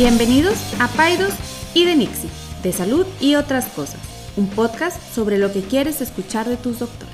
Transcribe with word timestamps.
Bienvenidos 0.00 0.54
a 0.80 0.86
Paidos 0.86 1.34
y 1.74 1.84
de 1.84 1.96
Nixie, 1.96 2.30
de 2.62 2.70
salud 2.70 3.04
y 3.20 3.34
otras 3.34 3.66
cosas, 3.70 4.00
un 4.36 4.48
podcast 4.48 5.02
sobre 5.12 5.38
lo 5.38 5.52
que 5.52 5.60
quieres 5.60 6.00
escuchar 6.00 6.46
de 6.46 6.56
tus 6.56 6.78
doctores. 6.78 7.12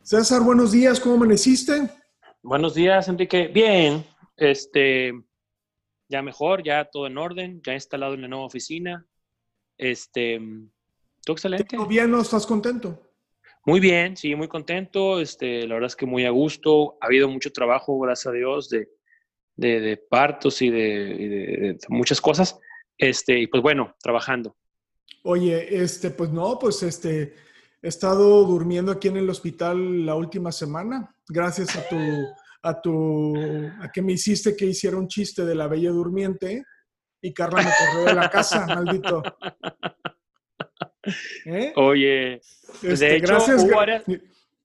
César, 0.00 0.42
buenos 0.42 0.70
días, 0.70 1.00
¿cómo 1.00 1.16
amaneciste? 1.16 1.90
Buenos 2.40 2.74
días, 2.74 3.08
Enrique. 3.08 3.48
Bien, 3.48 4.06
este, 4.36 5.12
ya 6.08 6.22
mejor, 6.22 6.62
ya 6.62 6.84
todo 6.84 7.08
en 7.08 7.18
orden, 7.18 7.62
ya 7.66 7.74
instalado 7.74 8.14
en 8.14 8.22
la 8.22 8.28
nueva 8.28 8.44
oficina. 8.44 9.04
Este, 9.76 10.40
todo 11.24 11.34
excelente. 11.34 11.76
¿Todo 11.76 11.88
bien? 11.88 12.12
¿No 12.12 12.20
estás 12.20 12.46
contento? 12.46 13.03
Muy 13.66 13.80
bien, 13.80 14.16
sí, 14.16 14.34
muy 14.34 14.48
contento. 14.48 15.20
Este, 15.20 15.66
la 15.66 15.74
verdad 15.74 15.86
es 15.86 15.96
que 15.96 16.06
muy 16.06 16.26
a 16.26 16.30
gusto. 16.30 16.98
Ha 17.00 17.06
habido 17.06 17.28
mucho 17.28 17.50
trabajo, 17.50 17.98
gracias 17.98 18.26
a 18.32 18.36
Dios, 18.36 18.68
de, 18.68 18.88
de, 19.56 19.96
partos 19.96 20.60
y, 20.60 20.70
de, 20.70 21.78
muchas 21.88 22.20
cosas. 22.20 22.58
Este, 22.98 23.38
y 23.38 23.46
pues 23.46 23.62
bueno, 23.62 23.94
trabajando. 24.02 24.56
Oye, 25.22 25.82
este, 25.82 26.10
pues 26.10 26.30
no, 26.30 26.58
pues 26.58 26.82
este, 26.82 27.34
he 27.80 27.88
estado 27.88 28.44
durmiendo 28.44 28.92
aquí 28.92 29.08
en 29.08 29.16
el 29.16 29.30
hospital 29.30 30.04
la 30.04 30.14
última 30.14 30.52
semana, 30.52 31.14
gracias 31.26 31.74
a 31.76 31.88
tu, 31.88 31.96
a 32.62 32.80
tu, 32.80 33.34
a 33.80 33.90
que 33.90 34.02
me 34.02 34.12
hiciste 34.12 34.54
que 34.54 34.66
hiciera 34.66 34.98
un 34.98 35.08
chiste 35.08 35.44
de 35.46 35.54
la 35.54 35.68
bella 35.68 35.90
durmiente 35.90 36.64
y 37.22 37.32
Carla 37.32 37.62
me 37.62 37.70
corrió 37.78 38.04
de 38.06 38.14
la 38.14 38.28
casa, 38.28 38.66
maldito. 38.66 39.22
¿Eh? 41.44 41.72
Oye, 41.76 42.40
de 42.82 42.92
este, 42.92 43.16
hecho, 43.16 43.26
gracias, 43.26 43.66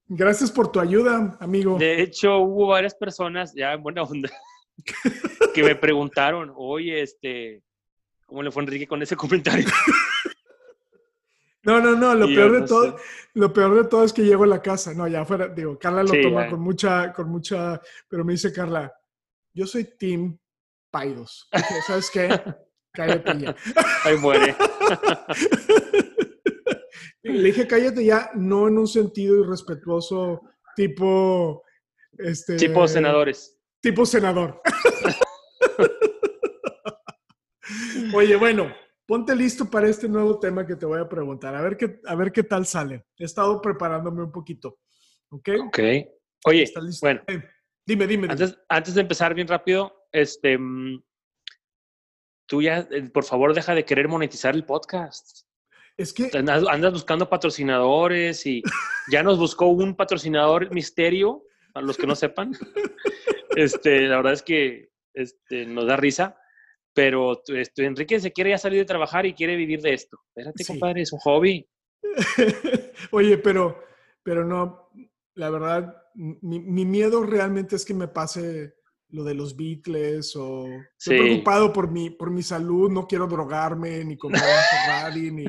gracias 0.07 0.51
por 0.51 0.71
tu 0.71 0.79
ayuda, 0.79 1.37
amigo. 1.39 1.77
De 1.77 2.01
hecho, 2.01 2.39
hubo 2.39 2.67
varias 2.67 2.95
personas, 2.95 3.53
ya 3.53 3.73
en 3.73 3.83
buena 3.83 4.03
onda, 4.03 4.29
que 5.53 5.63
me 5.63 5.75
preguntaron, 5.75 6.51
oye, 6.55 7.01
este, 7.01 7.61
¿cómo 8.25 8.43
le 8.43 8.51
fue 8.51 8.63
Enrique 8.63 8.87
con 8.87 9.01
ese 9.01 9.15
comentario? 9.15 9.67
No, 11.61 11.81
no, 11.81 11.93
no, 11.93 12.15
lo 12.15 12.25
peor 12.27 12.61
de 12.61 12.67
todo, 12.67 12.97
lo 13.33 13.51
peor 13.51 13.75
de 13.75 13.89
todo 13.89 14.05
es 14.05 14.13
que 14.13 14.23
llego 14.23 14.45
a 14.45 14.47
la 14.47 14.61
casa. 14.61 14.93
No, 14.93 15.07
ya 15.07 15.25
fuera, 15.25 15.49
digo, 15.49 15.77
Carla 15.77 16.03
lo 16.03 16.21
toma 16.21 16.49
con 16.49 16.61
mucha, 16.61 17.11
con 17.11 17.29
mucha, 17.29 17.81
pero 18.07 18.23
me 18.23 18.33
dice 18.33 18.53
Carla, 18.53 18.91
yo 19.53 19.67
soy 19.67 19.83
Team 19.83 20.37
Paidos. 20.89 21.49
¿Sabes 21.85 22.09
qué? 22.09 22.29
Cállate 22.93 23.39
ya. 23.39 23.55
Ahí 24.03 24.17
muere. 24.17 24.55
Le 27.23 27.43
dije, 27.43 27.67
cállate 27.67 28.05
ya, 28.05 28.31
no 28.35 28.67
en 28.67 28.77
un 28.77 28.87
sentido 28.87 29.43
irrespetuoso, 29.43 30.41
tipo. 30.75 31.63
Este, 32.17 32.55
tipo 32.55 32.87
senadores. 32.87 33.59
Tipo 33.81 34.05
senador. 34.05 34.61
Oye, 38.13 38.35
bueno, 38.35 38.73
ponte 39.05 39.35
listo 39.35 39.69
para 39.69 39.87
este 39.87 40.07
nuevo 40.07 40.39
tema 40.39 40.65
que 40.65 40.75
te 40.75 40.85
voy 40.85 40.99
a 40.99 41.09
preguntar. 41.09 41.55
A 41.55 41.61
ver 41.61 41.77
qué, 41.77 41.99
a 42.05 42.15
ver 42.15 42.31
qué 42.31 42.43
tal 42.43 42.65
sale. 42.65 43.05
He 43.17 43.25
estado 43.25 43.61
preparándome 43.61 44.23
un 44.23 44.31
poquito. 44.31 44.79
¿Ok? 45.29 45.49
Ok. 45.67 45.79
Oye, 46.45 46.71
bueno. 47.01 47.21
Eh, 47.27 47.43
dime, 47.85 48.07
dime, 48.07 48.27
Antes, 48.29 48.57
antes 48.69 48.95
de 48.95 49.01
empezar 49.01 49.33
bien 49.33 49.47
rápido, 49.47 50.05
este. 50.11 50.57
Mm, 50.57 51.03
tú 52.47 52.61
ya, 52.61 52.87
eh, 52.91 53.09
por 53.13 53.25
favor, 53.25 53.53
deja 53.53 53.75
de 53.75 53.85
querer 53.85 54.07
monetizar 54.07 54.55
el 54.55 54.65
podcast. 54.65 55.48
Es 55.99 56.13
que 56.13 56.31
andas, 56.33 56.93
buscando 56.93 57.27
patrocinadores 57.27 58.45
y 58.45 58.63
ya 59.11 59.21
nos 59.21 59.37
buscó 59.37 59.65
un 59.67 59.97
patrocinador 59.97 60.73
misterio, 60.73 61.43
a 61.73 61.81
los 61.81 61.97
que 61.97 62.07
no 62.07 62.15
sepan. 62.15 62.53
Este, 63.53 64.07
la 64.07 64.15
verdad 64.17 64.31
es 64.31 64.41
que 64.41 64.91
este, 65.13 65.65
nos 65.65 65.85
da 65.87 65.97
risa, 65.97 66.37
pero 66.93 67.41
este, 67.47 67.83
Enrique 67.83 68.21
se 68.21 68.31
quiere 68.31 68.51
ya 68.51 68.57
salir 68.57 68.79
de 68.79 68.85
trabajar 68.85 69.25
y 69.25 69.33
quiere 69.33 69.57
vivir 69.57 69.81
de 69.81 69.93
esto. 69.93 70.17
Espérate, 70.29 70.63
compadre, 70.65 71.01
es 71.01 71.11
un 71.11 71.19
hobby. 71.19 71.67
Oye, 73.11 73.37
pero, 73.37 73.83
pero 74.23 74.45
no, 74.45 74.91
la 75.33 75.49
verdad, 75.49 76.01
mi, 76.13 76.61
mi 76.61 76.85
miedo 76.85 77.23
realmente 77.23 77.75
es 77.75 77.83
que 77.83 77.93
me 77.93 78.07
pase 78.07 78.78
lo 79.11 79.23
de 79.23 79.33
los 79.33 79.55
Beatles 79.55 80.35
o 80.35 80.67
estoy 80.97 81.19
preocupado 81.19 81.73
por 81.73 81.89
mi, 81.89 82.09
por 82.09 82.29
mi 82.29 82.43
salud, 82.43 82.91
no 82.91 83.07
quiero 83.07 83.27
drogarme 83.27 84.03
ni 84.03 84.17
comprar 84.17 84.43
un 84.43 84.49
Ferrari 84.85 85.31
ni... 85.31 85.45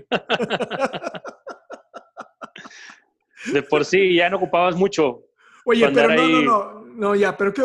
De 3.53 3.63
por 3.63 3.85
sí 3.85 4.15
ya 4.17 4.29
no 4.29 4.37
ocupabas 4.37 4.77
mucho. 4.77 5.25
Oye, 5.65 5.89
pero 5.91 6.15
no, 6.15 6.29
no, 6.29 6.43
no, 6.43 6.81
no, 6.95 7.15
ya, 7.15 7.37
pero 7.37 7.53
que, 7.53 7.65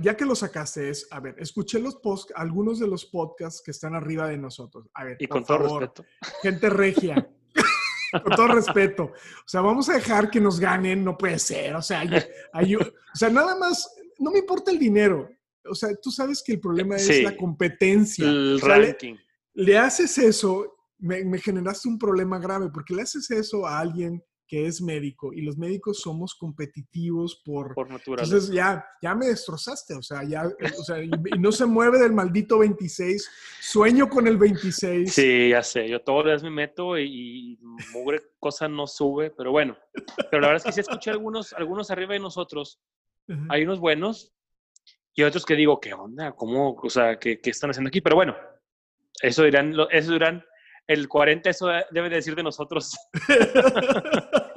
ya 0.00 0.16
que 0.16 0.24
lo 0.24 0.34
sacaste 0.34 0.88
es, 0.88 1.06
a 1.10 1.20
ver, 1.20 1.34
escuché 1.38 1.78
los 1.78 1.96
post, 1.96 2.30
algunos 2.34 2.78
de 2.78 2.86
los 2.86 3.04
podcasts 3.04 3.62
que 3.62 3.70
están 3.70 3.94
arriba 3.94 4.28
de 4.28 4.38
nosotros. 4.38 4.86
A 4.94 5.04
ver, 5.04 5.16
y 5.20 5.26
con 5.26 5.44
todo 5.44 5.78
respeto. 5.78 6.04
Gente 6.42 6.70
regia. 6.70 7.28
con 8.22 8.36
todo 8.36 8.48
respeto. 8.48 9.04
O 9.04 9.48
sea, 9.48 9.60
vamos 9.60 9.88
a 9.88 9.94
dejar 9.94 10.30
que 10.30 10.40
nos 10.40 10.60
ganen, 10.60 11.04
no 11.04 11.18
puede 11.18 11.38
ser. 11.38 11.74
O 11.74 11.82
sea, 11.82 12.04
hay, 12.52 12.76
o 12.76 12.80
sea, 13.14 13.28
nada 13.30 13.56
más 13.56 13.94
no 14.18 14.30
me 14.30 14.38
importa 14.38 14.70
el 14.70 14.78
dinero. 14.78 15.28
O 15.66 15.74
sea, 15.74 15.94
tú 15.94 16.10
sabes 16.10 16.42
que 16.42 16.52
el 16.52 16.60
problema 16.60 16.96
es 16.96 17.22
la 17.22 17.36
competencia. 17.36 18.28
El 18.28 18.60
ranking. 18.60 19.16
Le, 19.54 19.78
haces 19.78 20.18
eso, 20.18 20.76
me, 20.98 21.38
generaste 21.38 21.88
un 21.88 21.98
problema 21.98 22.38
grave, 22.38 22.68
porque 22.72 22.94
le 22.94 23.02
haces 23.02 23.30
eso 23.30 23.66
a 23.66 23.78
alguien 23.78 24.22
que 24.46 24.66
es 24.66 24.82
médico 24.82 25.32
y 25.32 25.40
los 25.40 25.56
médicos 25.56 26.00
somos 26.00 26.34
competitivos 26.34 27.40
por, 27.44 27.74
por 27.74 27.88
naturaleza. 27.88 28.30
Entonces 28.30 28.54
ya, 28.54 28.84
ya 29.00 29.14
me 29.14 29.26
destrozaste, 29.26 29.94
o 29.94 30.02
sea, 30.02 30.22
ya, 30.22 30.44
o 30.78 30.84
sea, 30.84 31.02
y, 31.02 31.08
no 31.38 31.50
se 31.50 31.64
mueve 31.64 31.98
del 31.98 32.12
maldito 32.12 32.58
26, 32.58 33.30
sueño 33.60 34.08
con 34.08 34.26
el 34.26 34.36
26. 34.36 35.12
Sí, 35.12 35.48
ya 35.48 35.62
sé, 35.62 35.88
yo 35.88 36.02
todos 36.02 36.24
los 36.24 36.32
días 36.32 36.42
me 36.42 36.50
meto 36.50 36.98
y, 36.98 37.58
mugre 37.92 38.22
cosa 38.38 38.68
no 38.68 38.86
sube, 38.86 39.30
pero 39.30 39.50
bueno, 39.50 39.76
pero 40.30 40.42
la 40.42 40.48
verdad 40.48 40.56
es 40.56 40.64
que 40.64 40.72
sí 40.72 40.80
escuché 40.80 41.10
algunos, 41.10 41.54
algunos 41.54 41.90
arriba 41.90 42.12
de 42.12 42.20
nosotros 42.20 42.80
hay 43.48 43.62
unos 43.62 43.80
buenos 43.80 44.34
y 45.14 45.22
otros 45.22 45.44
que 45.46 45.56
digo, 45.56 45.80
¿qué 45.80 45.94
onda? 45.94 46.32
¿Cómo? 46.32 46.74
O 46.74 46.90
sea, 46.90 47.18
¿qué, 47.18 47.40
qué 47.40 47.50
están 47.50 47.70
haciendo 47.70 47.88
aquí? 47.88 48.00
Pero 48.00 48.16
bueno, 48.16 48.36
eso 49.22 49.44
dirán, 49.44 49.74
eso 49.90 50.12
dirán, 50.12 50.44
el 50.86 51.08
40 51.08 51.50
eso 51.50 51.68
debe 51.90 52.10
decir 52.10 52.34
de 52.34 52.42
nosotros. 52.42 52.96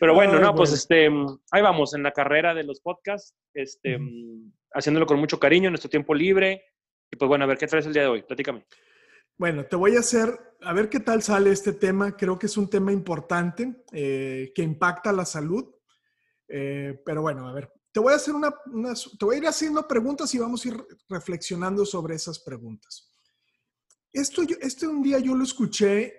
Pero 0.00 0.14
bueno, 0.14 0.38
no, 0.38 0.54
pues 0.54 0.72
este, 0.72 1.10
ahí 1.50 1.62
vamos, 1.62 1.94
en 1.94 2.02
la 2.02 2.12
carrera 2.12 2.54
de 2.54 2.64
los 2.64 2.80
podcasts, 2.80 3.34
este, 3.54 3.98
haciéndolo 4.72 5.06
con 5.06 5.18
mucho 5.18 5.38
cariño 5.38 5.68
en 5.68 5.72
nuestro 5.72 5.90
tiempo 5.90 6.14
libre. 6.14 6.64
Y 7.10 7.16
pues 7.16 7.28
bueno, 7.28 7.44
a 7.44 7.46
ver, 7.46 7.58
¿qué 7.58 7.66
traes 7.66 7.86
el 7.86 7.92
día 7.92 8.02
de 8.02 8.08
hoy? 8.08 8.22
Platícame. 8.22 8.66
Bueno, 9.36 9.64
te 9.64 9.76
voy 9.76 9.96
a 9.96 10.00
hacer, 10.00 10.28
a 10.62 10.72
ver 10.72 10.88
qué 10.88 11.00
tal 11.00 11.22
sale 11.22 11.50
este 11.50 11.72
tema. 11.72 12.16
Creo 12.16 12.38
que 12.38 12.46
es 12.46 12.56
un 12.56 12.68
tema 12.68 12.92
importante 12.92 13.84
eh, 13.92 14.52
que 14.54 14.62
impacta 14.62 15.12
la 15.12 15.24
salud. 15.24 15.73
Eh, 16.56 17.02
pero 17.04 17.20
bueno, 17.20 17.48
a 17.48 17.52
ver, 17.52 17.68
te 17.90 17.98
voy 17.98 18.12
a 18.12 18.16
hacer 18.16 18.32
una, 18.32 18.54
te 19.18 19.24
voy 19.24 19.34
a 19.34 19.38
ir 19.38 19.46
haciendo 19.48 19.88
preguntas 19.88 20.32
y 20.36 20.38
vamos 20.38 20.64
a 20.64 20.68
ir 20.68 20.86
reflexionando 21.08 21.84
sobre 21.84 22.14
esas 22.14 22.38
preguntas. 22.38 23.12
Esto, 24.12 24.42
este 24.60 24.86
un 24.86 25.02
día 25.02 25.18
yo 25.18 25.34
lo 25.34 25.42
escuché 25.42 26.14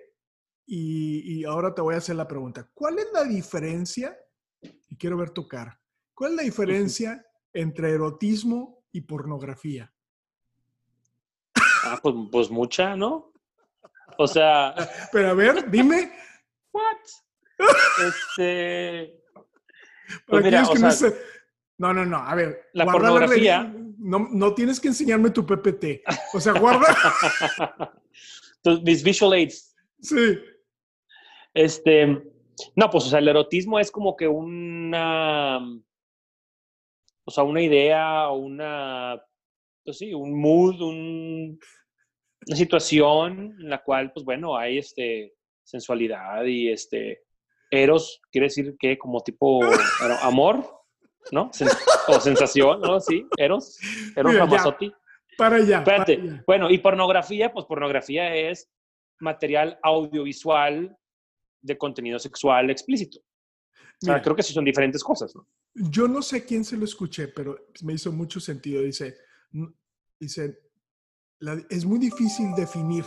y, 0.66 1.38
y, 1.38 1.44
ahora 1.44 1.74
te 1.74 1.80
voy 1.80 1.94
a 1.94 1.98
hacer 1.98 2.16
la 2.16 2.28
pregunta. 2.28 2.70
¿Cuál 2.74 2.98
es 2.98 3.06
la 3.14 3.24
diferencia? 3.24 4.14
Y 4.60 4.98
quiero 4.98 5.16
ver 5.16 5.30
tu 5.30 5.48
cara. 5.48 5.80
¿Cuál 6.12 6.32
es 6.32 6.36
la 6.36 6.42
diferencia 6.42 7.24
entre 7.54 7.92
erotismo 7.92 8.84
y 8.92 9.00
pornografía? 9.00 9.90
Ah, 11.82 11.98
pues, 12.02 12.14
pues 12.30 12.50
mucha, 12.50 12.94
¿no? 12.94 13.32
O 14.18 14.26
sea. 14.26 14.74
Pero 15.12 15.30
a 15.30 15.34
ver, 15.34 15.70
dime. 15.70 16.12
What? 16.72 16.98
Este. 18.36 19.25
Pues 20.26 21.04
no, 21.78 21.92
no, 21.92 22.06
no, 22.06 22.16
a 22.16 22.34
ver. 22.34 22.68
La 22.72 22.86
pornografía. 22.86 23.70
no, 23.98 24.28
no 24.30 24.54
tienes 24.54 24.80
que 24.80 24.88
enseñarme 24.88 25.30
tu 25.30 25.44
PPT. 25.44 26.02
O 26.32 26.40
sea, 26.40 26.54
guarda. 26.54 26.86
mis 28.82 29.02
visual 29.02 29.32
aids. 29.32 29.74
Sí. 30.00 30.38
Este, 31.54 32.06
no, 32.74 32.90
pues, 32.90 33.04
o 33.04 33.08
sea, 33.08 33.18
el 33.18 33.28
erotismo 33.28 33.78
es 33.78 33.90
como 33.90 34.16
que 34.16 34.28
una, 34.28 35.58
o 37.24 37.30
sea, 37.30 37.44
una 37.44 37.62
idea, 37.62 38.30
una, 38.30 39.22
pues 39.84 39.98
sí, 39.98 40.12
un 40.12 40.38
mood, 40.38 40.80
un, 40.80 41.58
una 42.46 42.56
situación 42.56 43.56
en 43.60 43.70
la 43.70 43.82
cual, 43.82 44.12
pues 44.12 44.24
bueno, 44.24 44.56
hay 44.56 44.78
este, 44.78 45.34
sensualidad 45.64 46.44
y 46.44 46.68
este, 46.68 47.24
Eros 47.70 48.20
quiere 48.30 48.46
decir 48.46 48.76
que 48.78 48.96
como 48.98 49.20
tipo 49.22 49.60
amor, 50.22 50.64
¿no? 51.32 51.50
o 52.08 52.20
sensación, 52.20 52.80
¿no? 52.80 53.00
Sí, 53.00 53.26
Eros. 53.36 53.78
Eros 54.14 54.34
Ramazotti. 54.34 54.92
Para 55.36 55.56
allá. 55.56 55.78
Espérate. 55.78 56.42
Bueno, 56.46 56.70
y 56.70 56.78
pornografía, 56.78 57.52
pues 57.52 57.66
pornografía 57.66 58.34
es 58.34 58.70
material 59.20 59.78
audiovisual 59.82 60.96
de 61.62 61.78
contenido 61.78 62.18
sexual 62.18 62.70
explícito. 62.70 63.20
creo 64.00 64.36
que 64.36 64.42
sí 64.42 64.52
son 64.52 64.64
diferentes 64.64 65.02
cosas, 65.02 65.34
¿no? 65.34 65.46
Yo 65.74 66.08
no 66.08 66.22
sé 66.22 66.44
quién 66.46 66.64
se 66.64 66.76
lo 66.76 66.84
escuché, 66.84 67.28
pero 67.28 67.66
me 67.82 67.92
hizo 67.94 68.10
mucho 68.12 68.40
sentido. 68.40 68.82
Dice, 68.82 69.16
dice, 70.18 70.58
es 71.68 71.84
muy 71.84 71.98
difícil 71.98 72.54
definir, 72.54 73.04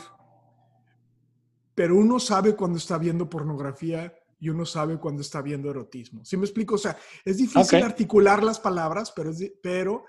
pero 1.74 1.96
uno 1.96 2.20
sabe 2.20 2.56
cuando 2.56 2.78
está 2.78 3.00
viendo 3.00 3.28
pornografía 3.28 4.14
y 4.40 4.50
uno 4.50 4.66
sabe 4.66 4.98
cuando 4.98 5.22
está 5.22 5.42
viendo 5.42 5.70
erotismo. 5.70 6.24
¿Sí 6.24 6.38
me 6.38 6.46
explico? 6.46 6.76
O 6.76 6.78
sea, 6.78 6.98
es 7.26 7.38
difícil 7.38 7.84
articular 7.84 8.44
las 8.44 8.60
palabras, 8.60 9.12
pero, 9.12 9.32
pero 9.62 10.06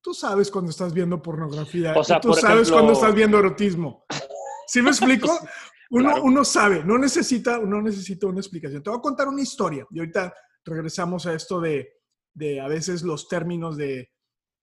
tú 0.00 0.14
sabes 0.14 0.50
cuando 0.50 0.70
estás 0.70 0.92
viendo 0.92 1.20
pornografía. 1.20 1.94
O 1.96 2.02
sea, 2.02 2.20
tú 2.20 2.32
sabes 2.34 2.70
cuando 2.70 2.92
estás 2.92 3.14
viendo 3.14 3.38
erotismo. 3.38 4.04
¿Sí 4.66 4.82
me 4.82 4.90
explico? 4.90 5.38
Uno, 5.90 6.22
uno 6.22 6.42
sabe, 6.42 6.82
no 6.82 6.96
necesita, 6.96 7.58
uno 7.58 7.82
necesita 7.82 8.26
una 8.26 8.40
explicación. 8.40 8.82
Te 8.82 8.88
voy 8.88 8.98
a 8.98 9.02
contar 9.02 9.28
una 9.28 9.42
historia 9.42 9.86
y 9.90 9.98
ahorita 9.98 10.32
regresamos 10.64 11.26
a 11.26 11.34
esto 11.34 11.60
de, 11.60 12.00
de 12.32 12.62
a 12.62 12.66
veces 12.66 13.02
los 13.02 13.28
términos 13.28 13.76
de, 13.76 14.10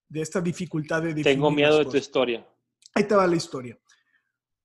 de 0.08 0.22
esta 0.22 0.42
dificultad 0.42 1.04
de 1.04 1.14
Tengo 1.22 1.52
miedo 1.52 1.78
de 1.78 1.86
tu 1.86 1.98
historia. 1.98 2.50
Ahí 2.96 3.04
te 3.04 3.14
va 3.14 3.28
la 3.28 3.36
historia. 3.36 3.78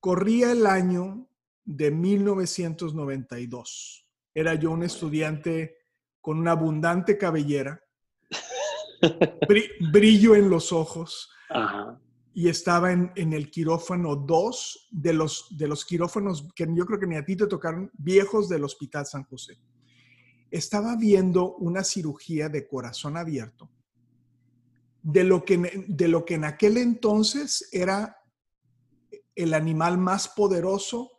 Corría 0.01 0.53
el 0.53 0.67
año 0.67 1.29
de 1.65 1.91
1992. 1.91 4.04
Era 4.35 4.55
yo 4.55 4.73
un 4.73 4.83
estudiante 4.83 5.77
con 6.21 6.39
una 6.39 6.53
abundante 6.53 7.17
cabellera, 7.17 7.81
brillo 9.93 10.35
en 10.35 10.51
los 10.51 10.73
ojos, 10.73 11.31
y 12.33 12.49
estaba 12.49 12.91
en, 12.93 13.13
el 13.15 13.51
quirófano 13.51 14.17
2 14.17 14.89
de 14.91 15.13
los, 15.13 15.47
de 15.57 15.69
los 15.69 15.85
quirófanos 15.85 16.49
que 16.55 16.67
yo 16.75 16.85
creo 16.85 16.99
que 16.99 17.07
ni 17.07 17.17
a 17.17 17.25
ti 17.25 17.37
te 17.37 17.47
tocaron, 17.47 17.91
viejos 17.95 18.49
del 18.49 18.65
Hospital 18.65 19.07
San 19.07 19.25
José. 19.25 19.59
Estaba 20.51 20.97
viendo 20.97 21.55
una 21.57 21.85
cirugía 21.85 22.49
de 22.49 22.67
corazón 22.67 23.17
abierto 23.17 23.71
de 25.05 25.23
lo 25.23 25.45
que, 25.45 25.85
de 25.87 26.09
lo 26.09 26.25
que 26.25 26.35
en 26.35 26.45
aquel 26.45 26.79
entonces 26.79 27.69
era 27.71 28.17
el 29.35 29.53
animal 29.53 29.99
más 29.99 30.29
poderoso 30.29 31.14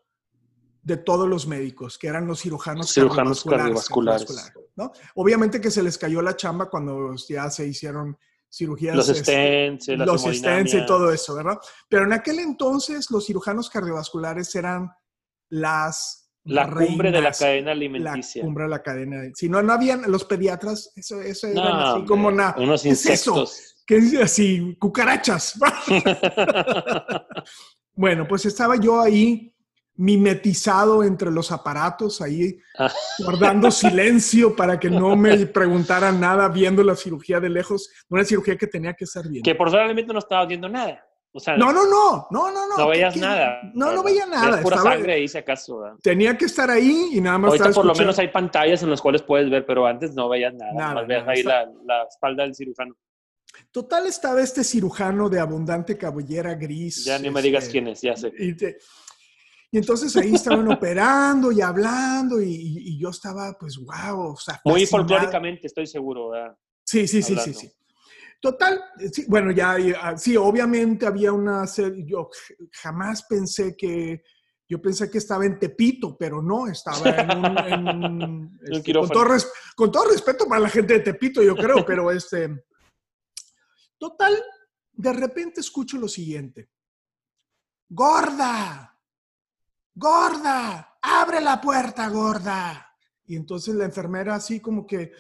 de 0.86 0.98
todos 0.98 1.28
los 1.28 1.48
médicos, 1.48 1.98
que 1.98 2.08
eran 2.08 2.28
los 2.28 2.42
cirujanos, 2.42 2.94
cirujanos 2.94 3.44
cardiovasculares. 3.44 4.54
¿no? 4.76 4.92
Obviamente 5.16 5.60
que 5.60 5.72
se 5.72 5.82
les 5.82 5.98
cayó 5.98 6.22
la 6.22 6.36
chamba 6.36 6.70
cuando 6.70 7.16
ya 7.28 7.50
se 7.50 7.68
hicieron 7.68 8.16
cirugías. 8.54 8.96
Los 8.96 9.10
este, 9.10 9.80
stents, 9.80 9.88
los 9.88 10.22
stents 10.22 10.76
y 10.76 10.86
todo 10.86 11.12
eso, 11.12 11.34
¿verdad? 11.34 11.58
Pero 11.90 12.06
en 12.06 12.14
aquel 12.14 12.38
entonces 12.38 13.10
los 13.10 13.26
cirujanos 13.26 13.72
cardiovasculares 13.72 14.54
eran 14.54 14.92
las 15.50 16.30
la 16.44 16.70
cumbre 16.70 17.12
de 17.12 17.22
la 17.22 17.32
cadena 17.32 17.72
alimenticia. 17.72 18.44
La 18.44 18.46
cumbre 18.46 18.64
de 18.66 18.70
la 18.70 18.84
cadena. 18.84 19.24
Si 19.34 19.50
no, 19.50 19.64
no 19.64 19.74
habían 19.74 20.04
los 20.12 20.26
pediatras, 20.26 20.92
eso, 20.96 21.20
eso 21.20 21.48
eran 21.48 21.80
así 21.80 22.06
como 22.06 22.30
nada. 22.30 22.58
Unos 22.60 22.86
insectos. 22.86 23.84
¿Qué 23.88 23.96
dice 23.96 24.22
así? 24.22 24.78
Cucarachas. 24.80 25.60
bueno, 27.96 28.28
pues 28.28 28.46
estaba 28.46 28.76
yo 28.76 29.02
ahí 29.02 29.55
mimetizado 29.98 31.04
entre 31.04 31.32
los 31.32 31.52
aparatos, 31.52 32.22
ahí 32.22 32.60
ah. 32.78 32.92
guardando 33.20 33.72
silencio 33.72 34.56
para 34.56 34.80
que 34.80 34.90
no 34.90 35.16
me 35.16 35.46
preguntaran 35.46 36.20
nada 36.20 36.48
viendo 36.50 36.84
la 36.84 36.96
cirugía 36.96 37.40
de 37.40 37.50
lejos, 37.50 37.90
una 38.10 38.24
cirugía 38.24 38.58
que 38.58 38.68
tenía 38.68 38.94
que 38.94 39.06
ser 39.06 39.28
bien. 39.28 39.44
Que 39.44 39.56
probablemente 39.56 40.12
no 40.12 40.20
estaba 40.20 40.46
viendo 40.46 40.68
nada. 40.68 41.06
no, 41.58 41.72
no, 41.72 41.86
no, 41.86 42.28
no, 42.30 42.52
no, 42.52 42.68
no. 42.68 42.78
No 42.78 42.88
veías 42.90 43.16
nada. 43.16 43.62
No, 43.74 43.94
no 43.94 44.04
veía 44.04 44.26
nada. 44.26 44.58
Es 44.58 44.64
pura 44.64 44.78
sangre 44.78 45.14
ahí, 45.14 45.28
si 45.28 45.38
acaso. 45.38 45.82
Tenía 46.02 46.38
que 46.38 46.46
estar 46.46 46.70
ahí 46.70 47.10
y 47.14 47.22
nada 47.22 47.38
más. 47.38 47.52
Ahorita 47.52 47.72
por 47.72 47.86
lo 47.86 47.96
menos 47.96 48.20
hay 48.20 48.28
pantallas 48.28 48.84
en 48.84 48.90
las 48.90 49.02
cuales 49.02 49.22
puedes 49.22 49.50
ver, 49.50 49.66
pero 49.66 49.86
antes 49.86 50.14
no 50.14 50.28
veías 50.28 50.54
nada. 50.54 50.74
nada, 50.74 51.02
veías 51.04 51.28
ahí 51.28 51.44
la, 51.44 51.70
la, 51.86 52.04
espalda 52.04 52.44
del 52.44 52.54
cirujano. 52.54 52.96
Total 53.72 54.06
estaba 54.08 54.42
este 54.42 54.66
cirujano 54.66 55.30
de 55.30 55.40
abundante 55.40 55.98
cabellera 55.98 56.54
gris. 56.56 57.06
Ya 57.06 57.18
ni 57.20 57.30
me 57.30 57.42
digas 57.42 57.64
este, 57.64 57.72
quién 57.72 57.88
es, 57.88 58.02
ya 58.02 58.16
sé. 58.18 58.34
Y, 58.38 58.56
entonces 59.78 60.16
ahí 60.16 60.36
estaban 60.36 60.72
operando 60.72 61.52
y 61.52 61.62
hablando 61.62 62.42
y, 62.42 62.98
yo 63.00 63.10
estaba, 63.10 63.58
pues, 63.60 63.78
wow. 63.78 64.34
O 64.34 64.38
sea, 64.38 64.62
Muy 64.66 64.86
folclóricamente, 64.86 65.68
estoy 65.68 65.88
seguro. 65.88 66.30
¿verdad? 66.30 66.58
Sí, 66.84 67.08
sí, 67.08 67.22
sí, 67.22 67.36
sí, 67.38 67.54
sí. 67.54 67.72
Total, 68.40 68.80
bueno, 69.28 69.52
ya, 69.52 69.76
ah, 70.02 70.18
sí, 70.18 70.38
obviamente 70.38 71.06
había 71.06 71.32
una 71.32 71.66
serie, 71.66 72.06
yo 72.06 72.30
jamás 72.72 73.24
pensé 73.24 73.76
que, 73.76 74.22
yo 74.68 74.82
pensé 74.82 75.10
que 75.10 75.18
estaba 75.18 75.46
en 75.46 75.58
Tepito, 75.58 76.16
pero 76.18 76.42
no, 76.42 76.68
estaba 76.68 77.10
en 77.68 77.88
un... 77.88 78.60
Este, 78.66 78.94
con, 78.94 79.10
todo 79.10 79.26
con 79.76 79.92
todo 79.92 80.10
respeto 80.10 80.48
para 80.48 80.62
la 80.62 80.70
gente 80.70 80.94
de 80.94 81.00
Tepito, 81.00 81.42
yo 81.42 81.56
creo, 81.56 81.86
pero 81.86 82.12
este 82.12 82.66
Total, 83.98 84.36
de 84.92 85.14
repente 85.14 85.62
escucho 85.62 85.98
lo 85.98 86.08
siguiente. 86.08 86.70
Gorda, 87.88 88.95
gorda, 89.96 90.98
abre 91.02 91.42
la 91.42 91.60
puerta, 91.60 92.08
gorda. 92.10 92.92
Y 93.26 93.36
entonces 93.36 93.74
la 93.74 93.86
enfermera 93.86 94.36
así 94.36 94.60
como 94.60 94.86
que 94.86 95.12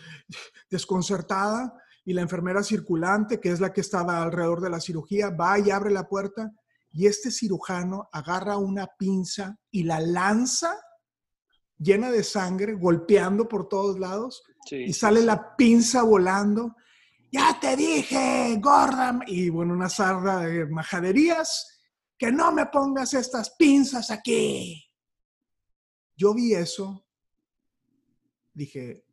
desconcertada 0.69 1.73
y 2.03 2.13
la 2.13 2.21
enfermera 2.21 2.61
circulante, 2.61 3.39
que 3.39 3.49
es 3.49 3.59
la 3.59 3.73
que 3.73 3.81
estaba 3.81 4.21
alrededor 4.21 4.61
de 4.61 4.69
la 4.69 4.79
cirugía, 4.79 5.31
va 5.31 5.57
y 5.57 5.71
abre 5.71 5.91
la 5.91 6.07
puerta 6.07 6.51
y 6.91 7.07
este 7.07 7.31
cirujano 7.31 8.07
agarra 8.11 8.57
una 8.57 8.87
pinza 8.97 9.57
y 9.71 9.83
la 9.83 9.99
lanza 9.99 10.77
llena 11.77 12.09
de 12.09 12.23
sangre, 12.23 12.73
golpeando 12.73 13.49
por 13.49 13.67
todos 13.67 13.99
lados, 13.99 14.43
y 14.71 14.93
sale 14.93 15.21
la 15.21 15.55
pinza 15.57 16.03
volando. 16.03 16.75
Ya 17.31 17.59
te 17.59 17.75
dije, 17.75 18.57
gorda, 18.61 19.19
y 19.27 19.49
bueno, 19.49 19.73
una 19.73 19.89
sarda 19.89 20.39
de 20.39 20.65
majaderías, 20.67 21.74
que 22.17 22.31
no 22.31 22.51
me 22.51 22.65
pongas 22.67 23.13
estas 23.13 23.51
pinzas 23.51 24.11
aquí. 24.11 24.83
Yo 26.15 26.33
vi 26.33 26.53
eso, 26.53 27.05
dije, 28.53 29.05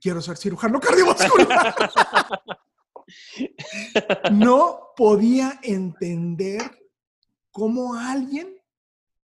quiero 0.00 0.22
ser 0.22 0.36
cirujano 0.36 0.80
cardiovascular. 0.80 1.74
no 4.32 4.92
podía 4.96 5.60
entender 5.62 6.62
cómo 7.50 7.94
alguien 7.94 8.56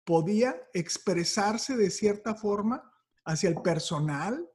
podía 0.04 0.56
expresarse 0.74 1.76
de 1.76 1.90
cierta 1.90 2.36
forma 2.36 2.84
hacia 3.26 3.50
el 3.50 3.62
personal. 3.62 4.48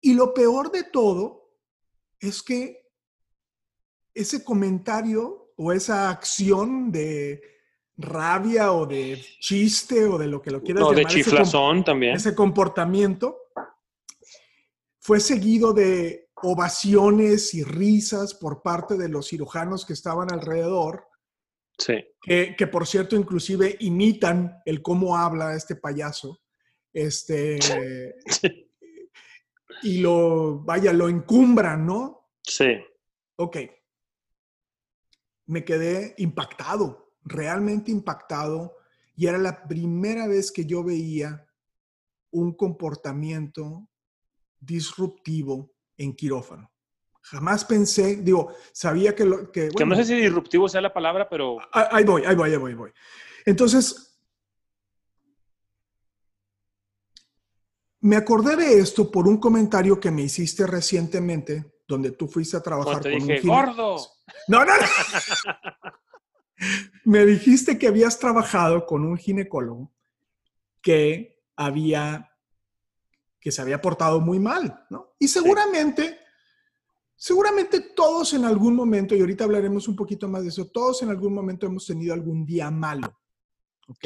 Y 0.00 0.14
lo 0.14 0.32
peor 0.32 0.70
de 0.70 0.84
todo 0.84 1.54
es 2.20 2.42
que 2.42 2.88
ese 4.14 4.42
comentario 4.42 5.47
o 5.58 5.72
esa 5.72 6.08
acción 6.08 6.90
de 6.92 7.42
rabia 7.96 8.72
o 8.72 8.86
de 8.86 9.20
chiste 9.40 10.04
o 10.04 10.16
de 10.16 10.28
lo 10.28 10.40
que 10.40 10.52
lo 10.52 10.62
quieras 10.62 10.84
llamar. 10.84 10.96
de 10.96 11.04
chiflazón 11.06 11.84
también. 11.84 12.14
Ese 12.14 12.34
comportamiento 12.34 13.36
fue 15.00 15.18
seguido 15.20 15.72
de 15.72 16.30
ovaciones 16.36 17.54
y 17.54 17.64
risas 17.64 18.34
por 18.34 18.62
parte 18.62 18.96
de 18.96 19.08
los 19.08 19.28
cirujanos 19.28 19.84
que 19.84 19.94
estaban 19.94 20.32
alrededor. 20.32 21.06
Sí. 21.76 22.04
Que, 22.22 22.54
que 22.56 22.66
por 22.68 22.86
cierto, 22.86 23.16
inclusive 23.16 23.76
imitan 23.80 24.62
el 24.64 24.80
cómo 24.80 25.16
habla 25.16 25.54
este 25.54 25.74
payaso. 25.74 26.40
Este. 26.92 27.58
y 29.82 29.98
lo, 29.98 30.60
vaya, 30.60 30.92
lo 30.92 31.08
encumbran, 31.08 31.84
¿no? 31.84 32.30
Sí. 32.42 32.76
Ok. 33.36 33.56
Me 35.48 35.64
quedé 35.64 36.14
impactado, 36.18 37.12
realmente 37.24 37.90
impactado, 37.90 38.76
y 39.16 39.26
era 39.26 39.36
la 39.38 39.66
primera 39.66 40.28
vez 40.28 40.52
que 40.52 40.64
yo 40.64 40.84
veía 40.84 41.44
un 42.30 42.54
comportamiento 42.54 43.88
disruptivo 44.60 45.74
en 45.96 46.14
quirófano. 46.14 46.70
Jamás 47.22 47.64
pensé, 47.64 48.16
digo, 48.16 48.54
sabía 48.72 49.14
que 49.14 49.24
lo 49.24 49.50
que... 49.50 49.68
que 49.68 49.84
no 49.84 49.96
sé 49.96 50.04
si 50.04 50.14
disruptivo 50.14 50.68
sea 50.68 50.80
la 50.80 50.94
palabra, 50.94 51.28
pero... 51.28 51.58
Ahí 51.72 52.04
voy, 52.04 52.22
ahí 52.24 52.36
voy, 52.36 52.50
ahí 52.50 52.56
voy, 52.56 52.70
ahí 52.70 52.76
voy. 52.76 52.92
Entonces, 53.44 54.08
Me 58.00 58.16
acordé 58.16 58.54
de 58.54 58.78
esto 58.78 59.10
por 59.10 59.26
un 59.26 59.38
comentario 59.38 59.98
que 59.98 60.12
me 60.12 60.22
hiciste 60.22 60.66
recientemente, 60.66 61.72
donde 61.88 62.12
tú 62.12 62.28
fuiste 62.28 62.56
a 62.56 62.62
trabajar 62.62 63.02
con 63.02 63.14
un 63.14 63.40
gordo. 63.42 63.96
No, 64.46 64.64
no, 64.64 64.72
no. 64.76 64.86
me 67.04 67.24
dijiste 67.24 67.78
que 67.78 67.88
habías 67.88 68.18
trabajado 68.18 68.84
con 68.84 69.04
un 69.04 69.16
ginecólogo 69.16 69.90
que 70.82 71.42
había 71.56 72.30
que 73.40 73.52
se 73.52 73.62
había 73.62 73.80
portado 73.80 74.20
muy 74.20 74.38
mal, 74.38 74.84
¿no? 74.90 75.14
Y 75.18 75.28
seguramente 75.28 76.18
seguramente 77.16 77.80
todos 77.80 78.34
en 78.34 78.44
algún 78.44 78.76
momento 78.76 79.14
y 79.14 79.20
ahorita 79.20 79.44
hablaremos 79.44 79.88
un 79.88 79.96
poquito 79.96 80.28
más 80.28 80.42
de 80.42 80.50
eso, 80.50 80.68
todos 80.68 81.02
en 81.02 81.10
algún 81.10 81.34
momento 81.34 81.66
hemos 81.66 81.86
tenido 81.86 82.14
algún 82.14 82.44
día 82.44 82.70
malo. 82.70 83.18
¿Ok? 83.88 84.04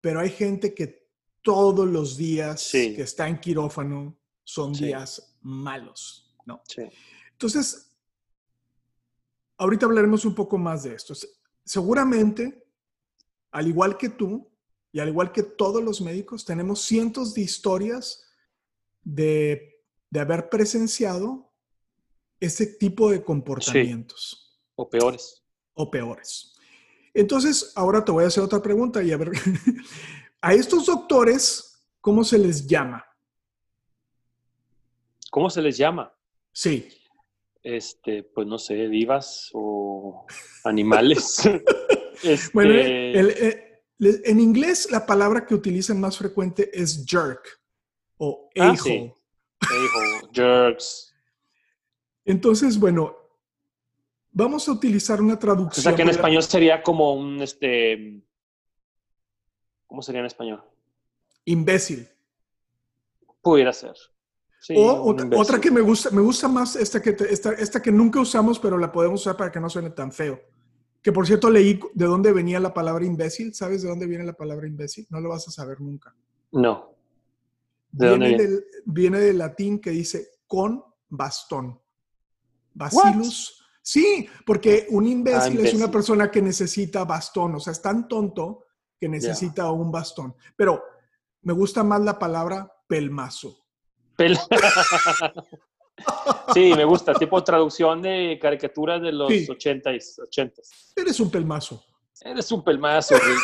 Pero 0.00 0.20
hay 0.20 0.30
gente 0.30 0.74
que 0.74 1.10
todos 1.42 1.86
los 1.86 2.16
días 2.16 2.70
que 2.70 3.02
está 3.02 3.28
en 3.28 3.38
quirófano 3.38 4.16
son 4.44 4.72
días 4.72 5.36
malos, 5.40 6.34
¿no? 6.44 6.62
Sí. 6.68 6.82
Entonces, 7.32 7.92
ahorita 9.56 9.86
hablaremos 9.86 10.24
un 10.24 10.34
poco 10.34 10.58
más 10.58 10.82
de 10.82 10.94
esto. 10.94 11.14
Seguramente, 11.64 12.66
al 13.50 13.68
igual 13.68 13.96
que 13.96 14.08
tú, 14.08 14.50
y 14.92 15.00
al 15.00 15.08
igual 15.08 15.32
que 15.32 15.42
todos 15.42 15.82
los 15.82 16.00
médicos, 16.00 16.44
tenemos 16.44 16.82
cientos 16.82 17.32
de 17.34 17.42
historias 17.42 18.24
de, 19.02 19.80
haber 20.14 20.50
presenciado 20.50 21.50
ese 22.38 22.66
tipo 22.66 23.10
de 23.10 23.24
comportamientos. 23.24 24.60
O 24.74 24.90
peores. 24.90 25.42
O 25.74 25.90
peores. 25.90 26.52
Entonces, 27.14 27.72
ahora 27.74 28.04
te 28.04 28.12
voy 28.12 28.24
a 28.24 28.26
hacer 28.26 28.42
otra 28.42 28.60
pregunta 28.60 29.02
y 29.02 29.12
a 29.12 29.16
ver, 29.16 29.30
a 30.40 30.54
estos 30.54 30.86
doctores, 30.86 31.86
¿cómo 32.00 32.24
se 32.24 32.38
les 32.38 32.66
llama? 32.66 33.04
¿Cómo 35.32 35.48
se 35.48 35.62
les 35.62 35.78
llama? 35.78 36.14
Sí. 36.52 36.90
Este, 37.62 38.22
pues 38.22 38.46
no 38.46 38.58
sé, 38.58 38.86
vivas 38.86 39.50
o 39.54 40.26
animales. 40.64 41.48
Bueno, 42.52 42.74
este 42.74 43.72
en 43.98 44.38
inglés 44.38 44.90
la 44.90 45.06
palabra 45.06 45.44
que 45.46 45.54
utilizan 45.54 45.98
más 45.98 46.18
frecuente 46.18 46.70
es 46.72 47.04
jerk 47.08 47.60
o 48.18 48.50
ah, 48.60 48.70
a 48.70 50.30
jerks. 50.32 51.14
Entonces, 52.24 52.78
bueno, 52.78 53.16
vamos 54.30 54.68
a 54.68 54.72
utilizar 54.72 55.20
una 55.20 55.38
traducción. 55.38 55.80
O 55.80 55.82
sea 55.82 55.96
que 55.96 56.02
en 56.02 56.10
español 56.10 56.42
sería 56.42 56.82
como 56.82 57.14
un, 57.14 57.40
este, 57.42 58.22
¿cómo 59.86 60.02
sería 60.02 60.20
en 60.20 60.26
español? 60.26 60.62
Imbécil. 61.44 62.08
Pudiera 63.40 63.72
ser. 63.72 63.96
O 64.70 65.14
otra, 65.36 65.60
que 65.60 65.70
me 65.70 65.80
gusta, 65.80 66.10
me 66.10 66.20
gusta 66.20 66.48
más 66.48 66.76
esta 66.76 67.02
que, 67.02 67.16
esta, 67.28 67.52
esta 67.52 67.82
que 67.82 67.90
nunca 67.90 68.20
usamos, 68.20 68.58
pero 68.58 68.78
la 68.78 68.92
podemos 68.92 69.20
usar 69.20 69.36
para 69.36 69.50
que 69.50 69.60
no 69.60 69.68
suene 69.68 69.90
tan 69.90 70.12
feo. 70.12 70.40
Que 71.02 71.10
por 71.10 71.26
cierto 71.26 71.50
leí 71.50 71.80
de 71.94 72.06
dónde 72.06 72.32
venía 72.32 72.60
la 72.60 72.72
palabra 72.72 73.04
imbécil. 73.04 73.52
¿Sabes 73.54 73.82
de 73.82 73.88
dónde 73.88 74.06
viene 74.06 74.24
la 74.24 74.34
palabra 74.34 74.68
imbécil? 74.68 75.06
No 75.10 75.20
lo 75.20 75.30
vas 75.30 75.48
a 75.48 75.50
saber 75.50 75.80
nunca. 75.80 76.14
No. 76.52 76.94
¿De 77.90 78.08
viene, 78.08 78.28
dónde? 78.30 78.46
Del, 78.46 78.64
viene 78.84 79.18
del 79.18 79.38
latín 79.38 79.80
que 79.80 79.90
dice 79.90 80.28
con 80.46 80.84
bastón. 81.08 81.80
Bacillus. 82.72 83.58
Sí, 83.82 84.28
porque 84.46 84.86
un 84.90 85.06
imbécil, 85.06 85.58
es 85.58 85.74
una 85.74 85.90
persona 85.90 86.30
que 86.30 86.40
necesita 86.40 87.04
bastón. 87.04 87.56
O 87.56 87.60
sea, 87.60 87.72
es 87.72 87.82
tan 87.82 88.06
tonto 88.06 88.66
que 88.98 89.08
necesita 89.08 89.68
un 89.72 89.90
bastón. 89.90 90.36
Pero 90.54 90.84
me 91.42 91.52
gusta 91.52 91.82
más 91.82 92.00
la 92.00 92.16
palabra 92.16 92.72
pelmazo. 92.86 93.61
Sí, 96.54 96.72
me 96.74 96.84
gusta, 96.84 97.14
tipo 97.14 97.42
traducción 97.44 98.02
de 98.02 98.38
caricaturas 98.40 99.00
de 99.00 99.12
los 99.12 99.28
sí. 99.28 99.46
80 99.48 99.90
Eres 100.96 101.20
un 101.20 101.30
pelmazo. 101.30 101.84
Eres 102.20 102.50
un 102.50 102.64
pelmazo, 102.64 103.14
Rick. 103.16 103.38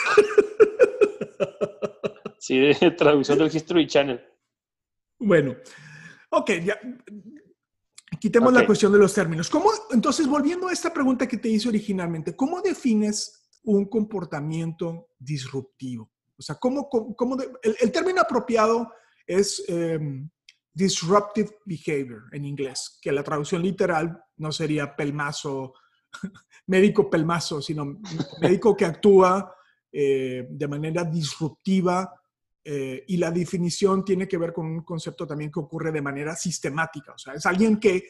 sí, 2.39 2.59
de 2.59 2.91
traducción 2.93 3.39
del 3.39 3.55
History 3.55 3.87
Channel. 3.87 4.21
Bueno, 5.19 5.57
ok, 6.31 6.51
ya. 6.65 6.79
Quitemos 8.21 8.53
la 8.53 8.67
cuestión 8.67 8.93
de 8.93 8.99
los 8.99 9.15
términos. 9.15 9.51
¿Cómo, 9.51 9.71
entonces, 9.91 10.27
volviendo 10.27 10.69
a 10.69 10.73
esta 10.73 10.93
pregunta 10.93 11.29
que 11.29 11.37
te 11.37 11.49
hice 11.49 11.69
originalmente, 11.69 12.35
¿cómo 12.35 12.61
defines 12.61 13.49
un 13.65 13.87
comportamiento 13.87 15.11
disruptivo? 15.19 16.11
O 16.37 16.43
sea, 16.43 16.57
¿cómo, 16.57 16.89
cómo 16.89 17.37
el, 17.63 17.93
término 17.93 18.21
apropiado 18.21 18.93
es 19.27 19.63
em, 19.69 20.29
disruptive 20.73 21.59
behavior 21.65 22.25
en 22.33 22.45
inglés, 22.45 22.99
que 23.01 23.13
la 23.13 23.23
traducción 23.23 23.63
literal 23.63 24.23
no 24.37 24.53
sería 24.53 24.95
pelmazo, 24.95 25.75
médico 26.67 27.11
pelmazo, 27.11 27.61
sino 27.61 28.01
médico 28.41 28.77
que 28.77 28.85
actúa 28.85 29.55
eh, 29.91 30.47
de 30.51 30.69
manera 30.69 31.05
disruptiva 31.05 32.13
eh, 32.63 33.05
y 33.09 33.17
la 33.17 33.31
definición 33.31 34.05
tiene 34.05 34.29
que 34.29 34.39
ver 34.39 34.53
con 34.53 34.67
un 34.67 34.83
concepto 34.83 35.27
también 35.27 35.51
que 35.51 35.61
ocurre 35.61 35.91
de 35.91 36.03
manera 36.03 36.37
sistemática, 36.37 37.13
o 37.13 37.19
sea, 37.19 37.35
es 37.35 37.47
alguien 37.47 37.81
que 37.81 38.05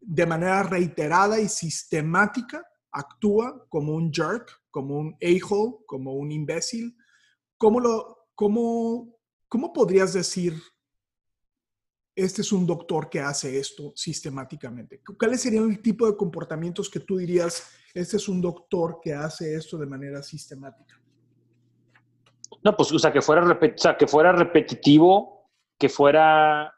de 0.00 0.26
manera 0.26 0.62
reiterada 0.62 1.38
y 1.38 1.48
sistemática 1.48 2.64
actúa 2.92 3.66
como 3.68 3.94
un 3.94 4.12
jerk, 4.12 4.50
como 4.70 4.98
un 4.98 5.16
a-hole, 5.20 5.76
como 5.86 6.14
un 6.14 6.32
imbécil. 6.32 6.96
¿Cómo, 7.56 7.80
lo, 7.80 8.28
cómo, 8.34 9.18
¿Cómo 9.48 9.72
podrías 9.72 10.12
decir 10.12 10.60
este 12.22 12.42
es 12.42 12.52
un 12.52 12.66
doctor 12.66 13.08
que 13.08 13.20
hace 13.20 13.58
esto 13.58 13.92
sistemáticamente? 13.94 15.00
¿Cuáles 15.18 15.40
serían 15.40 15.70
el 15.70 15.80
tipo 15.80 16.06
de 16.06 16.16
comportamientos 16.16 16.90
que 16.90 17.00
tú 17.00 17.16
dirías, 17.16 17.70
este 17.94 18.16
es 18.16 18.28
un 18.28 18.40
doctor 18.40 19.00
que 19.02 19.12
hace 19.12 19.54
esto 19.54 19.78
de 19.78 19.86
manera 19.86 20.22
sistemática? 20.22 21.00
No, 22.62 22.76
pues, 22.76 22.92
o 22.92 22.98
sea, 22.98 23.12
que 23.12 23.22
fuera, 23.22 23.58
que 23.98 24.06
fuera 24.06 24.32
repetitivo, 24.32 25.50
que 25.78 25.88
fuera 25.88 26.74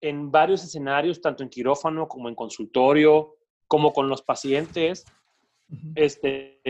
en 0.00 0.30
varios 0.30 0.64
escenarios, 0.64 1.20
tanto 1.20 1.42
en 1.42 1.48
quirófano 1.48 2.08
como 2.08 2.28
en 2.28 2.34
consultorio, 2.34 3.36
como 3.66 3.92
con 3.92 4.08
los 4.08 4.22
pacientes, 4.22 5.04
este, 5.94 6.60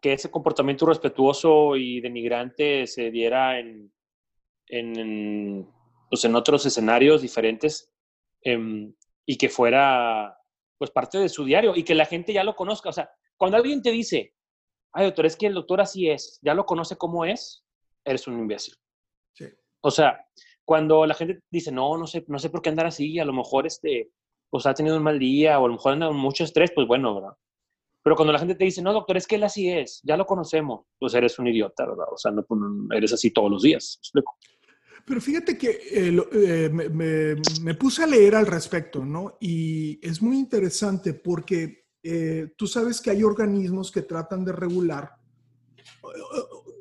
que 0.00 0.12
ese 0.12 0.30
comportamiento 0.30 0.86
respetuoso 0.86 1.76
y 1.76 2.00
denigrante 2.00 2.86
se 2.86 3.10
diera 3.10 3.58
en, 3.58 3.92
en 4.66 5.68
pues, 6.12 6.26
en 6.26 6.36
otros 6.36 6.66
escenarios 6.66 7.22
diferentes 7.22 7.90
em, 8.42 8.94
y 9.24 9.38
que 9.38 9.48
fuera 9.48 10.36
pues 10.76 10.90
parte 10.90 11.16
de 11.16 11.30
su 11.30 11.42
diario 11.42 11.74
y 11.74 11.84
que 11.84 11.94
la 11.94 12.04
gente 12.04 12.34
ya 12.34 12.44
lo 12.44 12.54
conozca. 12.54 12.90
O 12.90 12.92
sea, 12.92 13.10
cuando 13.38 13.56
alguien 13.56 13.80
te 13.80 13.90
dice, 13.90 14.34
ay 14.92 15.06
doctor, 15.06 15.24
es 15.24 15.36
que 15.36 15.46
el 15.46 15.54
doctor 15.54 15.80
así 15.80 16.10
es, 16.10 16.38
ya 16.42 16.52
lo 16.52 16.66
conoce 16.66 16.98
como 16.98 17.24
es, 17.24 17.64
eres 18.04 18.26
un 18.26 18.38
imbécil. 18.38 18.74
Sí. 19.32 19.46
O 19.80 19.90
sea, 19.90 20.22
cuando 20.66 21.06
la 21.06 21.14
gente 21.14 21.40
dice, 21.50 21.72
no, 21.72 21.96
no 21.96 22.06
sé, 22.06 22.26
no 22.28 22.38
sé 22.38 22.50
por 22.50 22.60
qué 22.60 22.68
andar 22.68 22.84
así, 22.84 23.18
a 23.18 23.24
lo 23.24 23.32
mejor 23.32 23.66
este, 23.66 24.10
pues 24.50 24.66
ha 24.66 24.74
tenido 24.74 24.98
un 24.98 25.02
mal 25.02 25.18
día 25.18 25.58
o 25.58 25.64
a 25.64 25.68
lo 25.68 25.74
mejor 25.76 25.94
anda 25.94 26.08
con 26.08 26.18
mucho 26.18 26.44
estrés, 26.44 26.72
pues 26.74 26.86
bueno, 26.86 27.14
¿verdad? 27.14 27.38
Pero 28.02 28.16
cuando 28.16 28.34
la 28.34 28.38
gente 28.38 28.54
te 28.54 28.64
dice, 28.64 28.82
no, 28.82 28.92
doctor, 28.92 29.16
es 29.16 29.26
que 29.26 29.36
él 29.36 29.44
así 29.44 29.70
es, 29.70 30.02
ya 30.04 30.18
lo 30.18 30.26
conocemos, 30.26 30.84
pues 30.98 31.14
eres 31.14 31.38
un 31.38 31.46
idiota, 31.46 31.86
¿verdad? 31.86 32.08
O 32.12 32.18
sea, 32.18 32.32
no, 32.32 32.42
pues, 32.42 32.60
eres 32.90 33.14
así 33.14 33.30
todos 33.30 33.50
los 33.50 33.62
días. 33.62 33.98
Pero 35.04 35.20
fíjate 35.20 35.58
que 35.58 35.70
eh, 35.70 36.16
eh, 36.32 37.36
me, 37.62 37.74
puse 37.74 38.02
a 38.02 38.06
leer 38.06 38.36
al 38.36 38.46
respecto, 38.46 39.04
¿no? 39.04 39.36
Y 39.40 39.98
es 40.06 40.22
muy 40.22 40.38
interesante 40.38 41.14
porque 41.14 41.86
eh, 42.02 42.52
tú 42.56 42.66
sabes 42.66 43.00
que 43.00 43.10
hay 43.10 43.22
organismos 43.22 43.90
que 43.90 44.02
tratan 44.02 44.44
de 44.44 44.52
regular. 44.52 45.10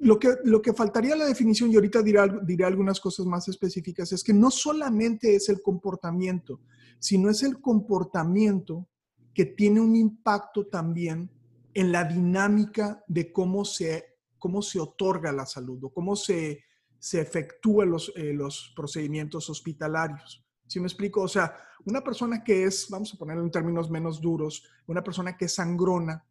Lo 0.02 0.20
que, 0.20 0.36
lo 0.46 0.62
que 0.62 0.74
faltaría 0.74 1.16
la 1.16 1.26
definición, 1.26 1.72
y 1.72 1.76
ahorita 1.76 2.02
diré, 2.02 2.22
diré 2.44 2.66
algunas 2.66 3.00
cosas 3.00 3.26
más 3.26 3.48
específicas, 3.48 4.12
es 4.12 4.24
que 4.24 4.34
no 4.34 4.50
solamente 4.50 5.36
es 5.36 5.50
el 5.50 5.62
comportamiento, 5.62 6.62
sino 7.00 7.30
es 7.30 7.44
el 7.44 7.60
comportamiento 7.60 8.88
que 9.34 9.46
tiene 9.46 9.80
un 9.80 9.96
impacto 9.96 10.68
también 10.68 11.30
en 11.74 11.92
la 11.92 12.04
dinámica 12.04 13.04
de 13.08 13.32
cómo 13.32 13.64
se, 13.64 14.18
cómo 14.38 14.62
se 14.62 14.80
otorga 14.80 15.32
la 15.32 15.46
salud 15.46 15.84
o 15.84 15.94
cómo 15.94 16.16
se, 16.16 16.64
se 17.02 17.20
efectúan 17.20 17.90
los, 17.90 18.14
eh, 18.16 18.32
los 18.32 18.72
procedimientos 18.76 19.50
hospitalarios. 19.50 20.46
¿Sí 20.68 20.80
me 20.80 20.86
explico? 20.86 21.24
O 21.24 21.28
sea, 21.28 21.58
una 21.84 22.02
persona 22.04 22.44
que 22.44 22.64
es, 22.64 22.88
vamos 22.92 23.12
a 23.12 23.18
ponerlo 23.18 23.44
en 23.44 23.50
términos 23.50 23.90
menos 23.90 24.22
duros, 24.22 24.64
una 24.86 25.04
persona 25.04 25.36
que 25.36 25.46
es 25.46 25.56
sangrona 25.56 26.24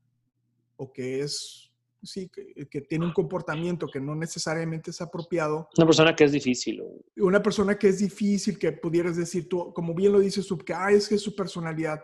o 0.76 0.92
que 0.92 1.22
es, 1.22 1.72
sí, 2.04 2.30
que, 2.30 2.80
tiene 2.82 3.04
un 3.04 3.12
comportamiento 3.12 3.88
que 3.88 4.00
no 4.00 4.14
necesariamente 4.14 4.92
es 4.92 5.00
apropiado. 5.00 5.68
Una 5.76 5.86
persona 5.86 6.14
que 6.14 6.22
es 6.22 6.32
difícil. 6.32 6.84
Una 7.16 7.42
persona 7.42 7.76
que 7.76 7.88
es 7.88 7.98
difícil, 7.98 8.56
que 8.56 8.70
pudieras 8.70 9.16
decir 9.16 9.48
tú, 9.48 9.72
como 9.74 9.92
bien 9.92 10.12
lo 10.12 10.20
dices 10.20 10.46
tú, 10.46 10.56
que 10.56 10.72
es 10.90 11.08
que 11.08 11.16
es 11.16 11.20
su 11.20 11.34
personalidad. 11.34 12.00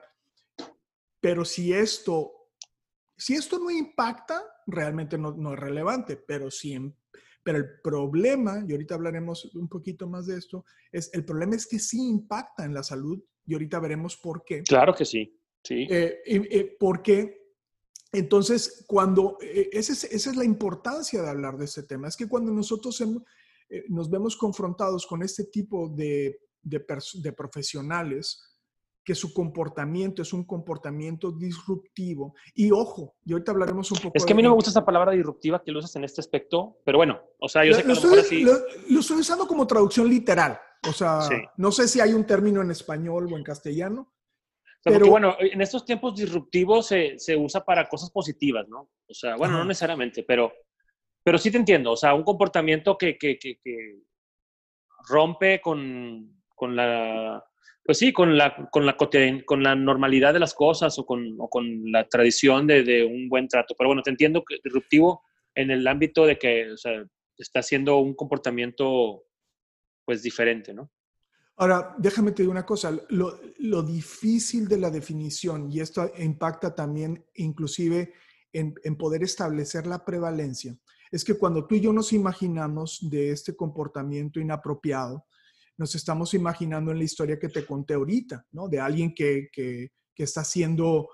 Pero 1.20 1.44
si 1.44 1.72
esto, 1.72 2.32
si 3.16 3.34
esto 3.34 3.60
no 3.60 3.70
impacta, 3.70 4.42
realmente 4.66 5.16
no, 5.16 5.30
no 5.30 5.54
es 5.54 5.58
relevante, 5.60 6.16
pero 6.16 6.50
si 6.50 6.74
pero 7.46 7.58
el 7.58 7.80
problema, 7.80 8.64
y 8.66 8.72
ahorita 8.72 8.96
hablaremos 8.96 9.54
un 9.54 9.68
poquito 9.68 10.08
más 10.08 10.26
de 10.26 10.36
esto, 10.36 10.64
es 10.90 11.08
el 11.14 11.24
problema 11.24 11.54
es 11.54 11.68
que 11.68 11.78
sí 11.78 11.96
impacta 12.08 12.64
en 12.64 12.74
la 12.74 12.82
salud 12.82 13.22
y 13.46 13.52
ahorita 13.52 13.78
veremos 13.78 14.16
por 14.16 14.42
qué. 14.44 14.64
Claro 14.64 14.92
que 14.92 15.04
sí, 15.04 15.40
sí. 15.62 15.86
Eh, 15.88 16.22
eh, 16.26 16.76
porque 16.76 17.52
entonces 18.10 18.84
cuando, 18.88 19.38
eh, 19.40 19.68
esa, 19.70 19.92
es, 19.92 20.02
esa, 20.02 20.30
es, 20.30 20.36
la 20.36 20.44
importancia 20.44 21.22
de 21.22 21.30
hablar 21.30 21.56
de 21.56 21.66
este 21.66 21.84
tema, 21.84 22.08
es 22.08 22.16
que 22.16 22.26
cuando 22.26 22.50
nosotros 22.50 23.00
nos 23.90 24.10
vemos 24.10 24.36
confrontados 24.36 25.06
con 25.06 25.22
este 25.22 25.44
tipo 25.44 25.88
de, 25.90 26.40
de, 26.62 26.84
de 27.22 27.32
profesionales, 27.32 28.55
que 29.06 29.14
su 29.14 29.32
comportamiento 29.32 30.20
es 30.20 30.32
un 30.32 30.44
comportamiento 30.44 31.30
disruptivo. 31.30 32.34
Y 32.56 32.72
ojo, 32.72 33.14
y 33.24 33.32
ahorita 33.32 33.52
hablaremos 33.52 33.92
un 33.92 33.98
poco. 33.98 34.10
Es 34.14 34.26
que 34.26 34.32
a 34.32 34.36
mí 34.36 34.42
no 34.42 34.48
me 34.48 34.56
gusta 34.56 34.70
esa 34.70 34.84
palabra 34.84 35.12
disruptiva 35.12 35.62
que 35.62 35.70
lo 35.70 35.78
usas 35.78 35.94
en 35.94 36.02
este 36.02 36.20
aspecto, 36.20 36.78
pero 36.84 36.98
bueno, 36.98 37.20
o 37.38 37.48
sea, 37.48 37.64
yo 37.64 37.72
sé 37.72 37.82
que 37.82 37.88
lo, 37.88 37.94
a 37.94 37.96
lo 37.96 38.02
mejor 38.02 38.18
así... 38.18 38.42
lo, 38.42 38.52
lo, 38.90 39.00
estoy 39.00 39.18
usando 39.18 39.46
como 39.46 39.64
traducción 39.64 40.10
literal. 40.10 40.58
O 40.88 40.92
sea, 40.92 41.20
sí. 41.22 41.36
no 41.56 41.70
sé 41.70 41.86
si 41.86 42.00
hay 42.00 42.14
un 42.14 42.26
término 42.26 42.60
en 42.62 42.72
español 42.72 43.32
o 43.32 43.36
en 43.36 43.44
castellano. 43.44 44.12
Pero, 44.82 44.98
porque, 44.98 45.10
bueno, 45.10 45.36
en 45.38 45.60
estos 45.60 45.84
tiempos 45.84 46.16
disruptivos 46.16 46.88
se, 46.88 47.16
se, 47.16 47.36
usa 47.36 47.64
para 47.64 47.88
cosas 47.88 48.10
positivas, 48.10 48.66
¿no? 48.68 48.90
O 49.08 49.14
sea, 49.14 49.36
bueno, 49.36 49.54
Ajá. 49.54 49.62
no 49.62 49.68
necesariamente, 49.68 50.24
pero, 50.24 50.52
pero 51.22 51.38
sí 51.38 51.52
te 51.52 51.58
entiendo. 51.58 51.92
O 51.92 51.96
sea, 51.96 52.12
un 52.12 52.24
comportamiento 52.24 52.98
que, 52.98 53.16
que, 53.16 53.38
que, 53.38 53.60
que 53.62 54.00
rompe 55.08 55.60
con, 55.60 56.42
con 56.56 56.74
la 56.74 57.44
pues 57.86 57.98
sí, 57.98 58.12
con 58.12 58.36
la, 58.36 58.68
con 58.70 58.84
la, 58.84 58.96
con 58.96 59.62
la 59.62 59.74
normalidad 59.76 60.32
de 60.32 60.40
las 60.40 60.54
cosas 60.54 60.98
o 60.98 61.06
con, 61.06 61.36
o 61.38 61.48
con 61.48 61.92
la 61.92 62.08
tradición 62.08 62.66
de, 62.66 62.82
de, 62.82 63.04
un 63.04 63.28
buen 63.28 63.46
trato. 63.46 63.74
Pero 63.78 63.88
bueno, 63.88 64.02
te 64.02 64.10
entiendo 64.10 64.44
que 64.44 64.58
disruptivo 64.62 65.22
en 65.54 65.70
el 65.70 65.86
ámbito 65.86 66.26
de 66.26 66.36
que 66.36 66.72
o 66.72 66.76
sea, 66.76 67.04
está 67.38 67.60
haciendo 67.60 67.98
un 67.98 68.14
comportamiento 68.14 69.22
pues 70.04 70.22
diferente, 70.22 70.74
¿no? 70.74 70.90
Ahora, 71.58 71.94
déjame 71.96 72.32
te 72.32 72.42
digo 72.42 72.52
una 72.52 72.66
cosa, 72.66 72.94
lo, 73.08 73.40
lo, 73.58 73.82
difícil 73.82 74.68
de 74.68 74.76
la 74.76 74.90
definición, 74.90 75.72
y 75.72 75.80
esto 75.80 76.12
impacta 76.18 76.74
también 76.74 77.24
inclusive 77.34 78.12
en, 78.52 78.74
en 78.84 78.96
poder 78.96 79.22
establecer 79.22 79.86
la 79.86 80.04
prevalencia, 80.04 80.76
es 81.10 81.24
que 81.24 81.38
cuando 81.38 81.66
tú 81.66 81.76
y 81.76 81.80
yo 81.80 81.94
nos 81.94 82.12
imaginamos 82.12 82.98
de 83.08 83.30
este 83.30 83.56
comportamiento 83.56 84.38
inapropiado, 84.38 85.24
nos 85.78 85.94
estamos 85.94 86.34
imaginando 86.34 86.90
en 86.90 86.98
la 86.98 87.04
historia 87.04 87.38
que 87.38 87.48
te 87.48 87.66
conté 87.66 87.94
ahorita, 87.94 88.46
¿no? 88.52 88.68
De 88.68 88.80
alguien 88.80 89.14
que, 89.14 89.48
que, 89.52 89.92
que 90.14 90.22
está 90.22 90.40
haciendo 90.40 91.08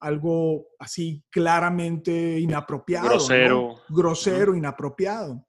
algo 0.00 0.68
así 0.78 1.24
claramente 1.30 2.38
inapropiado. 2.38 3.08
Grosero. 3.08 3.80
¿no? 3.88 3.96
Grosero, 3.96 4.52
uh 4.52 4.54
-huh. 4.54 4.58
inapropiado. 4.58 5.46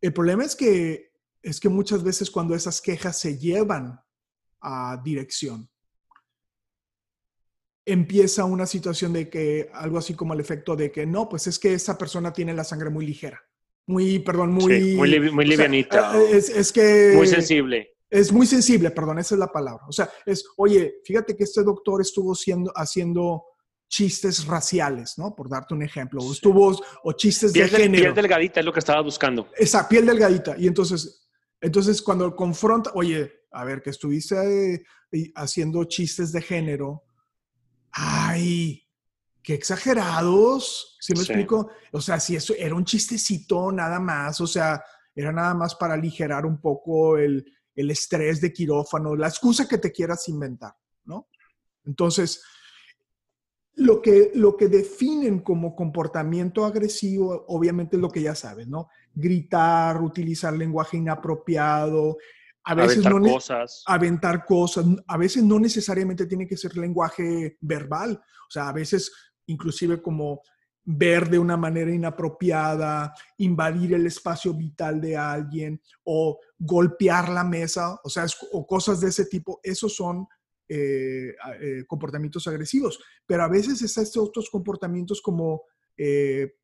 El 0.00 0.12
problema 0.12 0.44
es 0.44 0.54
que, 0.54 1.12
es 1.42 1.60
que 1.60 1.68
muchas 1.68 2.02
veces 2.02 2.30
cuando 2.30 2.54
esas 2.54 2.80
quejas 2.80 3.18
se 3.18 3.36
llevan 3.36 4.00
a 4.60 5.00
dirección, 5.04 5.68
empieza 7.84 8.44
una 8.44 8.66
situación 8.66 9.12
de 9.12 9.28
que 9.28 9.70
algo 9.72 9.98
así 9.98 10.14
como 10.14 10.34
el 10.34 10.40
efecto 10.40 10.76
de 10.76 10.92
que 10.92 11.06
no, 11.06 11.28
pues 11.28 11.46
es 11.46 11.58
que 11.58 11.74
esa 11.74 11.96
persona 11.98 12.32
tiene 12.32 12.54
la 12.54 12.64
sangre 12.64 12.90
muy 12.90 13.06
ligera 13.06 13.47
muy, 13.88 14.18
perdón, 14.18 14.52
muy... 14.52 14.80
Sí, 14.80 14.94
muy, 14.96 15.08
li 15.08 15.30
muy 15.30 15.46
livianita. 15.46 16.12
Sea, 16.12 16.22
es, 16.30 16.50
es, 16.50 16.72
que... 16.72 17.14
Muy 17.16 17.26
sensible. 17.26 17.96
Es 18.10 18.30
muy 18.30 18.46
sensible, 18.46 18.90
perdón, 18.90 19.18
esa 19.18 19.34
es 19.34 19.38
la 19.38 19.50
palabra. 19.50 19.84
O 19.88 19.92
sea, 19.92 20.10
es, 20.26 20.44
oye, 20.58 21.00
fíjate 21.04 21.34
que 21.34 21.44
este 21.44 21.62
doctor 21.62 22.00
estuvo 22.00 22.34
siendo, 22.34 22.70
haciendo 22.76 23.44
chistes 23.88 24.46
raciales, 24.46 25.14
¿no? 25.16 25.34
Por 25.34 25.48
darte 25.48 25.72
un 25.72 25.82
ejemplo. 25.82 26.22
O 26.22 26.32
estuvo, 26.32 26.78
o 27.02 27.12
chistes 27.14 27.52
piel 27.52 27.70
de 27.70 27.76
género. 27.76 28.02
Piel 28.04 28.14
delgadita 28.14 28.60
es 28.60 28.66
lo 28.66 28.72
que 28.72 28.80
estaba 28.80 29.00
buscando. 29.00 29.48
Esa, 29.56 29.88
piel 29.88 30.04
delgadita. 30.04 30.54
Y 30.58 30.66
entonces, 30.66 31.28
entonces 31.60 32.02
cuando 32.02 32.36
confronta, 32.36 32.90
oye, 32.94 33.32
a 33.50 33.64
ver, 33.64 33.80
que 33.80 33.90
estuviste 33.90 34.74
eh, 34.74 35.32
haciendo 35.34 35.84
chistes 35.84 36.30
de 36.32 36.42
género, 36.42 37.04
ay, 37.90 38.87
qué 39.48 39.54
exagerados, 39.54 40.98
¿sí 41.00 41.14
me 41.14 41.20
sí. 41.20 41.32
explico? 41.32 41.70
O 41.92 42.02
sea, 42.02 42.20
si 42.20 42.36
eso 42.36 42.52
era 42.58 42.74
un 42.74 42.84
chistecito 42.84 43.72
nada 43.72 43.98
más, 43.98 44.42
o 44.42 44.46
sea, 44.46 44.84
era 45.14 45.32
nada 45.32 45.54
más 45.54 45.74
para 45.74 45.94
aligerar 45.94 46.44
un 46.44 46.60
poco 46.60 47.16
el, 47.16 47.50
el 47.74 47.90
estrés 47.90 48.42
de 48.42 48.52
quirófano, 48.52 49.16
la 49.16 49.28
excusa 49.28 49.66
que 49.66 49.78
te 49.78 49.90
quieras 49.90 50.28
inventar, 50.28 50.74
¿no? 51.06 51.30
Entonces, 51.86 52.42
lo 53.72 54.02
que, 54.02 54.32
lo 54.34 54.54
que 54.54 54.68
definen 54.68 55.38
como 55.38 55.74
comportamiento 55.74 56.66
agresivo, 56.66 57.46
obviamente 57.48 57.96
es 57.96 58.02
lo 58.02 58.10
que 58.10 58.20
ya 58.20 58.34
sabes, 58.34 58.68
¿no? 58.68 58.90
Gritar, 59.14 60.02
utilizar 60.02 60.52
lenguaje 60.52 60.98
inapropiado, 60.98 62.18
a 62.64 62.74
veces 62.74 62.98
aventar 62.98 63.14
no 63.14 63.32
cosas. 63.32 63.82
aventar 63.86 64.44
cosas, 64.44 64.84
a 65.06 65.16
veces 65.16 65.42
no 65.42 65.58
necesariamente 65.58 66.26
tiene 66.26 66.46
que 66.46 66.58
ser 66.58 66.76
lenguaje 66.76 67.56
verbal, 67.62 68.20
o 68.46 68.50
sea, 68.50 68.68
a 68.68 68.72
veces 68.72 69.10
inclusive 69.48 70.00
como 70.00 70.42
ver 70.90 71.28
de 71.28 71.38
una 71.38 71.58
manera 71.58 71.92
inapropiada, 71.92 73.12
invadir 73.36 73.92
el 73.92 74.06
espacio 74.06 74.54
vital 74.54 75.02
de 75.02 75.18
alguien 75.18 75.82
o 76.04 76.40
golpear 76.58 77.28
la 77.28 77.44
mesa, 77.44 78.00
o 78.02 78.08
sea, 78.08 78.24
es, 78.24 78.34
o 78.52 78.66
cosas 78.66 79.00
de 79.00 79.08
ese 79.08 79.26
tipo, 79.26 79.60
esos 79.62 79.94
son 79.94 80.26
eh, 80.66 81.34
eh, 81.60 81.84
comportamientos 81.86 82.46
agresivos. 82.46 82.98
Pero 83.26 83.42
a 83.42 83.48
veces 83.48 83.82
están 83.82 84.04
estos 84.04 84.28
otros 84.28 84.48
comportamientos 84.48 85.20
como 85.20 85.64
eh, 85.94 86.54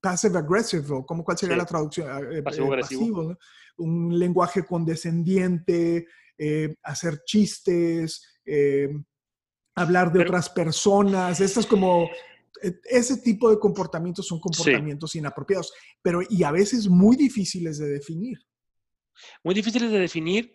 passive 0.00 0.38
aggressive, 0.38 0.86
o 0.90 1.04
como, 1.04 1.24
¿cuál 1.24 1.38
sería 1.38 1.56
sí. 1.56 1.60
la 1.60 1.66
traducción? 1.66 2.06
Pasivo 2.44 2.66
agresivo. 2.72 3.00
Pasivo, 3.00 3.22
¿no? 3.24 3.38
Un 3.78 4.16
lenguaje 4.16 4.64
condescendiente, 4.64 6.06
hacer 6.82 7.22
chistes, 7.24 8.40
hablar 9.74 10.12
de 10.12 10.20
Pero, 10.20 10.30
otras 10.30 10.48
personas, 10.50 11.40
estas 11.40 11.66
como 11.66 12.08
ese 12.84 13.18
tipo 13.18 13.50
de 13.50 13.58
comportamientos 13.58 14.26
son 14.26 14.40
comportamientos 14.40 15.10
sí. 15.10 15.18
inapropiados, 15.18 15.72
pero 16.00 16.20
y 16.28 16.44
a 16.44 16.50
veces 16.50 16.88
muy 16.88 17.16
difíciles 17.16 17.78
de 17.78 17.88
definir. 17.88 18.38
Muy 19.42 19.54
difíciles 19.54 19.90
de 19.90 19.98
definir 19.98 20.54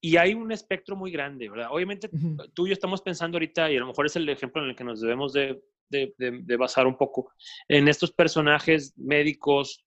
y 0.00 0.16
hay 0.16 0.34
un 0.34 0.50
espectro 0.52 0.96
muy 0.96 1.10
grande, 1.10 1.50
¿verdad? 1.50 1.68
Obviamente 1.70 2.08
uh 2.12 2.16
-huh. 2.16 2.50
tú 2.54 2.66
y 2.66 2.70
yo 2.70 2.72
estamos 2.72 3.02
pensando 3.02 3.36
ahorita, 3.36 3.70
y 3.70 3.76
a 3.76 3.80
lo 3.80 3.86
mejor 3.88 4.06
es 4.06 4.16
el 4.16 4.28
ejemplo 4.28 4.62
en 4.62 4.70
el 4.70 4.76
que 4.76 4.84
nos 4.84 5.00
debemos 5.00 5.32
de, 5.32 5.62
de, 5.90 6.14
de, 6.16 6.40
de 6.42 6.56
basar 6.56 6.86
un 6.86 6.96
poco, 6.96 7.32
en 7.68 7.88
estos 7.88 8.12
personajes 8.12 8.94
médicos, 8.96 9.84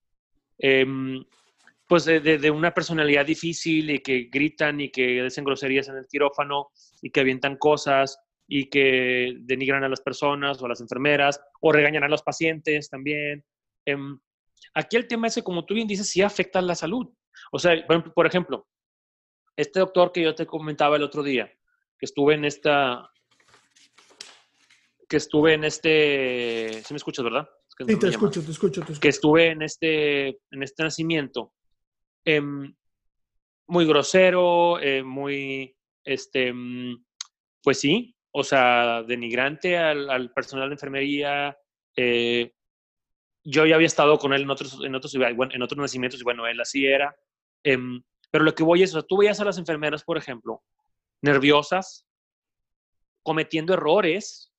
eh, 0.58 0.86
pues 1.86 2.04
de, 2.06 2.50
una 2.50 2.72
personalidad 2.72 3.26
difícil 3.26 3.90
y 3.90 3.98
que 4.00 4.28
gritan 4.32 4.80
y 4.80 4.90
que 4.90 5.22
dicen 5.22 5.44
groserías 5.44 5.88
en 5.88 5.96
el 5.96 6.06
quirófano 6.06 6.70
y 7.02 7.10
que 7.10 7.20
avientan 7.20 7.56
cosas 7.56 8.18
y 8.46 8.68
que 8.68 9.36
denigran 9.40 9.84
a 9.84 9.88
las 9.88 10.00
personas 10.00 10.60
o 10.60 10.66
a 10.66 10.68
las 10.68 10.80
enfermeras 10.80 11.40
o 11.60 11.72
regañan 11.72 12.04
a 12.04 12.08
los 12.08 12.22
pacientes 12.22 12.90
también. 12.90 13.44
Eh, 13.86 13.96
aquí 14.74 14.96
el 14.96 15.08
tema 15.08 15.28
es 15.28 15.36
que, 15.36 15.42
como 15.42 15.64
tú 15.64 15.74
bien 15.74 15.88
dices, 15.88 16.08
sí 16.08 16.22
afecta 16.22 16.58
a 16.58 16.62
la 16.62 16.74
salud. 16.74 17.08
O 17.52 17.58
sea, 17.58 17.74
por 18.14 18.26
ejemplo, 18.26 18.68
este 19.56 19.80
doctor 19.80 20.12
que 20.12 20.22
yo 20.22 20.34
te 20.34 20.46
comentaba 20.46 20.96
el 20.96 21.02
otro 21.02 21.22
día, 21.22 21.50
que 21.98 22.06
estuve 22.06 22.34
en 22.34 22.44
esta, 22.44 23.10
que 25.08 25.16
estuve 25.16 25.54
en 25.54 25.64
este, 25.64 26.82
¿sí 26.84 26.92
me 26.92 26.98
escuchas, 26.98 27.24
verdad? 27.24 27.48
Es 27.68 27.74
que 27.74 27.84
sí, 27.84 27.92
no 27.92 27.98
te, 27.98 28.08
escucho, 28.08 28.44
te 28.44 28.50
escucho, 28.50 28.80
te 28.80 28.92
escucho. 28.92 29.00
Que 29.00 29.08
estuve 29.08 29.48
en 29.48 29.62
este, 29.62 30.28
en 30.50 30.62
este 30.62 30.82
nacimiento. 30.82 31.52
Eh, 32.24 32.42
muy 33.66 33.86
grosero, 33.86 34.78
eh, 34.80 35.02
muy, 35.02 35.76
este, 36.04 36.52
pues 37.62 37.80
sí, 37.80 38.14
o 38.36 38.42
sea, 38.42 39.04
denigrante 39.04 39.78
al, 39.78 40.10
al 40.10 40.32
personal 40.32 40.68
de 40.68 40.74
enfermería. 40.74 41.56
Eh, 41.96 42.52
yo 43.44 43.64
ya 43.64 43.76
había 43.76 43.86
estado 43.86 44.18
con 44.18 44.32
él 44.32 44.42
en 44.42 44.50
otros, 44.50 44.80
en 44.82 44.94
otros, 44.94 45.14
en 45.14 45.62
otros 45.62 45.78
nacimientos 45.78 46.20
y 46.20 46.24
bueno, 46.24 46.44
él 46.46 46.60
así 46.60 46.84
era. 46.84 47.14
Eh, 47.62 47.78
pero 48.32 48.42
lo 48.42 48.52
que 48.52 48.64
voy 48.64 48.82
es, 48.82 48.90
o 48.90 48.98
sea, 48.98 49.06
tú 49.06 49.18
veías 49.18 49.38
a 49.38 49.44
las 49.44 49.56
enfermeras, 49.58 50.02
por 50.02 50.18
ejemplo, 50.18 50.64
nerviosas, 51.22 52.08
cometiendo 53.22 53.72
errores, 53.74 54.52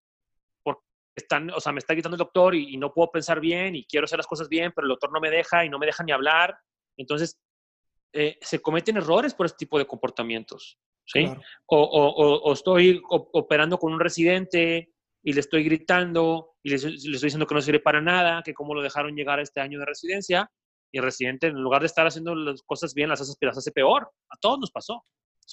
porque 0.63 0.81
están, 1.13 1.49
o 1.51 1.59
sea, 1.59 1.73
me 1.73 1.79
está 1.79 1.93
gritando 1.93 2.15
el 2.15 2.19
doctor 2.19 2.55
y, 2.55 2.75
y, 2.75 2.77
no 2.77 2.93
puedo 2.93 3.11
pensar 3.11 3.41
bien 3.41 3.75
y 3.75 3.85
quiero 3.85 4.05
hacer 4.05 4.19
las 4.19 4.27
cosas 4.27 4.47
bien, 4.47 4.71
pero 4.73 4.85
el 4.85 4.89
doctor 4.89 5.11
no 5.11 5.19
me 5.19 5.29
deja 5.29 5.65
y 5.65 5.69
no 5.69 5.79
me 5.79 5.85
deja 5.85 6.01
ni 6.03 6.13
hablar. 6.13 6.57
Entonces, 6.95 7.37
eh, 8.13 8.37
se 8.39 8.61
cometen 8.61 8.95
errores 8.95 9.33
por 9.33 9.47
este 9.47 9.57
tipo 9.57 9.77
de 9.77 9.85
comportamientos. 9.85 10.79
¿Sí? 11.05 11.25
Claro. 11.25 11.41
O, 11.67 11.81
o, 11.81 12.39
o, 12.49 12.53
estoy 12.53 13.01
operando 13.09 13.77
con 13.77 13.93
un 13.93 13.99
residente 13.99 14.91
y 15.23 15.33
le 15.33 15.39
estoy 15.39 15.63
gritando 15.63 16.55
y 16.61 16.69
le, 16.69 16.77
le, 16.77 16.95
estoy 16.95 17.11
diciendo 17.11 17.47
que 17.47 17.55
no 17.55 17.61
sirve 17.61 17.79
para 17.79 18.01
nada, 18.01 18.41
que 18.43 18.53
cómo 18.53 18.73
lo 18.73 18.81
dejaron 18.81 19.15
llegar 19.15 19.39
a 19.39 19.43
este 19.43 19.61
año 19.61 19.79
de 19.79 19.85
residencia, 19.85 20.49
y 20.91 20.97
el 20.97 21.03
residente, 21.03 21.47
en 21.47 21.55
lugar 21.55 21.81
de 21.81 21.87
estar 21.87 22.07
haciendo 22.07 22.33
las 22.35 22.61
cosas 22.63 22.93
bien, 22.93 23.09
las 23.09 23.19
hace, 23.19 23.33
las 23.41 23.57
hace 23.57 23.71
peor. 23.71 24.09
A 24.29 24.37
todos 24.37 24.59
nos 24.59 24.71
pasó. 24.71 25.03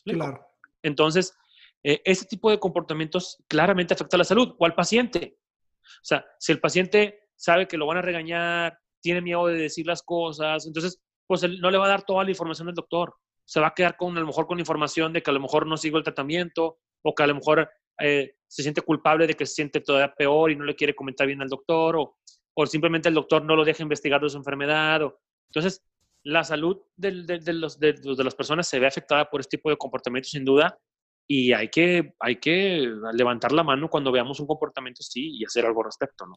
Claro. 0.04 0.46
Entonces, 0.82 1.36
eh, 1.82 2.00
ese 2.04 2.26
tipo 2.26 2.48
de 2.48 2.60
comportamientos 2.60 3.42
claramente 3.48 3.92
afecta 3.94 4.16
a 4.16 4.18
la 4.18 4.24
salud 4.24 4.54
o 4.56 4.64
al 4.64 4.74
paciente. 4.74 5.36
O 5.82 6.04
sea, 6.04 6.24
si 6.38 6.52
el 6.52 6.60
paciente 6.60 7.28
sabe 7.34 7.66
que 7.66 7.76
lo 7.76 7.86
van 7.86 7.98
a 7.98 8.02
regañar, 8.02 8.78
tiene 9.00 9.20
miedo 9.20 9.48
de 9.48 9.56
decir 9.56 9.84
las 9.84 10.02
cosas, 10.02 10.64
entonces, 10.64 11.02
pues 11.26 11.42
él 11.42 11.60
no 11.60 11.72
le 11.72 11.78
va 11.78 11.86
a 11.86 11.90
dar 11.90 12.04
toda 12.04 12.22
la 12.22 12.30
información 12.30 12.66
del 12.66 12.76
doctor 12.76 13.12
se 13.44 13.60
va 13.60 13.68
a 13.68 13.74
quedar 13.74 13.96
con 13.96 14.16
a 14.16 14.20
lo 14.20 14.26
mejor 14.26 14.46
con 14.46 14.58
información 14.58 15.12
de 15.12 15.22
que 15.22 15.30
a 15.30 15.34
lo 15.34 15.40
mejor 15.40 15.66
no 15.66 15.76
sigo 15.76 15.98
el 15.98 16.04
tratamiento 16.04 16.78
o 17.02 17.14
que 17.14 17.22
a 17.22 17.26
lo 17.26 17.34
mejor 17.34 17.68
eh, 18.00 18.36
se 18.46 18.62
siente 18.62 18.82
culpable 18.82 19.26
de 19.26 19.34
que 19.34 19.46
se 19.46 19.54
siente 19.54 19.80
todavía 19.80 20.14
peor 20.14 20.50
y 20.50 20.56
no 20.56 20.64
le 20.64 20.74
quiere 20.74 20.94
comentar 20.94 21.26
bien 21.26 21.42
al 21.42 21.48
doctor 21.48 21.96
o, 21.96 22.16
o 22.54 22.66
simplemente 22.66 23.08
el 23.08 23.14
doctor 23.14 23.44
no 23.44 23.56
lo 23.56 23.64
deja 23.64 23.82
investigar 23.82 24.20
de 24.20 24.30
su 24.30 24.36
enfermedad. 24.36 25.02
O, 25.02 25.20
entonces, 25.48 25.84
la 26.24 26.44
salud 26.44 26.78
de, 26.96 27.24
de, 27.24 27.38
de, 27.38 27.52
los, 27.52 27.78
de, 27.78 27.94
las 28.02 28.34
personas 28.34 28.68
se 28.68 28.78
ve 28.78 28.86
afectada 28.86 29.28
por 29.28 29.40
este 29.40 29.56
tipo 29.56 29.70
de 29.70 29.76
comportamientos 29.76 30.30
sin 30.30 30.44
duda 30.44 30.78
y 31.26 31.52
hay 31.52 31.68
que, 31.68 32.14
hay 32.20 32.36
que 32.36 32.92
levantar 33.14 33.52
la 33.52 33.62
mano 33.62 33.88
cuando 33.88 34.12
veamos 34.12 34.38
un 34.40 34.46
comportamiento 34.46 35.00
así 35.00 35.36
y 35.38 35.44
hacer 35.44 35.66
algo 35.66 35.80
al 35.80 35.86
respecto, 35.86 36.26
¿no? 36.26 36.36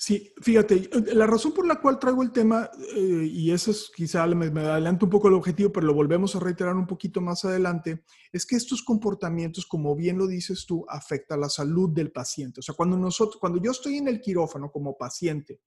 Sí, 0.00 0.32
fíjate, 0.40 0.88
la 1.12 1.26
razón 1.26 1.52
por 1.52 1.66
la 1.66 1.80
cual 1.80 1.98
traigo 1.98 2.22
el 2.22 2.30
tema, 2.30 2.70
eh, 2.94 3.28
y 3.32 3.50
eso 3.50 3.72
es 3.72 3.90
quizá 3.92 4.24
me, 4.28 4.48
me 4.48 4.60
adelanto 4.60 5.06
un 5.06 5.10
poco 5.10 5.26
el 5.26 5.34
objetivo, 5.34 5.72
pero 5.72 5.88
lo 5.88 5.92
volvemos 5.92 6.36
a 6.36 6.38
reiterar 6.38 6.76
un 6.76 6.86
poquito 6.86 7.20
más 7.20 7.44
adelante, 7.44 8.04
es 8.30 8.46
que 8.46 8.54
estos 8.54 8.84
comportamientos, 8.84 9.66
como 9.66 9.96
bien 9.96 10.16
lo 10.16 10.28
dices 10.28 10.66
tú, 10.66 10.84
afectan 10.88 11.40
la 11.40 11.48
salud 11.48 11.90
del 11.90 12.12
paciente. 12.12 12.60
O 12.60 12.62
sea, 12.62 12.76
cuando 12.76 12.96
nosotros, 12.96 13.40
cuando 13.40 13.60
yo 13.60 13.72
estoy 13.72 13.96
en 13.96 14.06
el 14.06 14.20
quirófano 14.20 14.70
como 14.70 14.96
paciente 14.96 15.62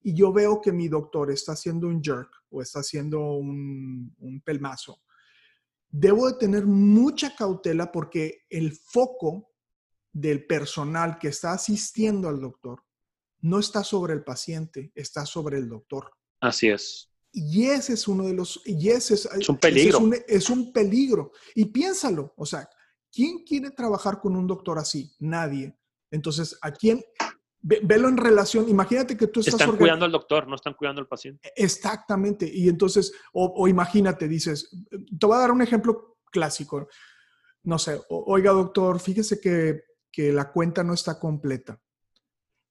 y 0.00 0.14
yo 0.14 0.32
veo 0.32 0.60
que 0.60 0.70
mi 0.70 0.86
doctor 0.86 1.32
está 1.32 1.54
haciendo 1.54 1.88
un 1.88 2.00
jerk 2.00 2.30
o 2.50 2.62
está 2.62 2.78
haciendo 2.78 3.32
un, 3.32 4.14
un 4.20 4.40
pelmazo, 4.42 5.02
debo 5.90 6.28
de 6.28 6.38
tener 6.38 6.66
mucha 6.66 7.34
cautela 7.34 7.90
porque 7.90 8.42
el 8.48 8.70
foco 8.70 9.50
del 10.12 10.46
personal 10.46 11.18
que 11.18 11.26
está 11.26 11.50
asistiendo 11.50 12.28
al 12.28 12.40
doctor 12.40 12.84
no 13.42 13.58
está 13.58 13.84
sobre 13.84 14.14
el 14.14 14.24
paciente, 14.24 14.92
está 14.94 15.26
sobre 15.26 15.58
el 15.58 15.68
doctor. 15.68 16.10
Así 16.40 16.68
es. 16.68 17.10
Y 17.32 17.66
ese 17.66 17.94
es 17.94 18.08
uno 18.08 18.24
de 18.24 18.34
los, 18.34 18.60
y 18.64 18.90
ese 18.90 19.14
es, 19.14 19.26
es 19.26 19.48
un 19.48 19.58
peligro. 19.58 19.98
Es 19.98 20.02
un, 20.02 20.16
es 20.28 20.50
un, 20.50 20.72
peligro. 20.72 21.32
Y 21.54 21.66
piénsalo, 21.66 22.32
o 22.36 22.46
sea, 22.46 22.68
¿quién 23.10 23.44
quiere 23.44 23.70
trabajar 23.70 24.20
con 24.20 24.36
un 24.36 24.46
doctor 24.46 24.78
así? 24.78 25.12
Nadie. 25.18 25.76
Entonces, 26.10 26.58
¿a 26.60 26.72
quién? 26.72 27.02
Ve, 27.60 27.80
velo 27.82 28.08
en 28.08 28.16
relación, 28.16 28.68
imagínate 28.68 29.16
que 29.16 29.28
tú 29.28 29.40
estás... 29.40 29.54
Están 29.54 29.76
cuidando 29.76 30.04
al 30.04 30.12
doctor, 30.12 30.46
no 30.46 30.56
están 30.56 30.74
cuidando 30.74 31.00
al 31.00 31.08
paciente. 31.08 31.50
Exactamente. 31.56 32.50
Y 32.52 32.68
entonces, 32.68 33.12
o, 33.32 33.52
o, 33.56 33.66
imagínate, 33.66 34.28
dices, 34.28 34.68
te 34.90 35.26
voy 35.26 35.36
a 35.36 35.40
dar 35.40 35.52
un 35.52 35.62
ejemplo 35.62 36.18
clásico. 36.30 36.88
No 37.62 37.78
sé, 37.78 38.00
oiga 38.08 38.52
doctor, 38.52 39.00
fíjese 39.00 39.40
que, 39.40 39.84
que 40.10 40.32
la 40.32 40.52
cuenta 40.52 40.84
no 40.84 40.92
está 40.92 41.18
completa. 41.18 41.80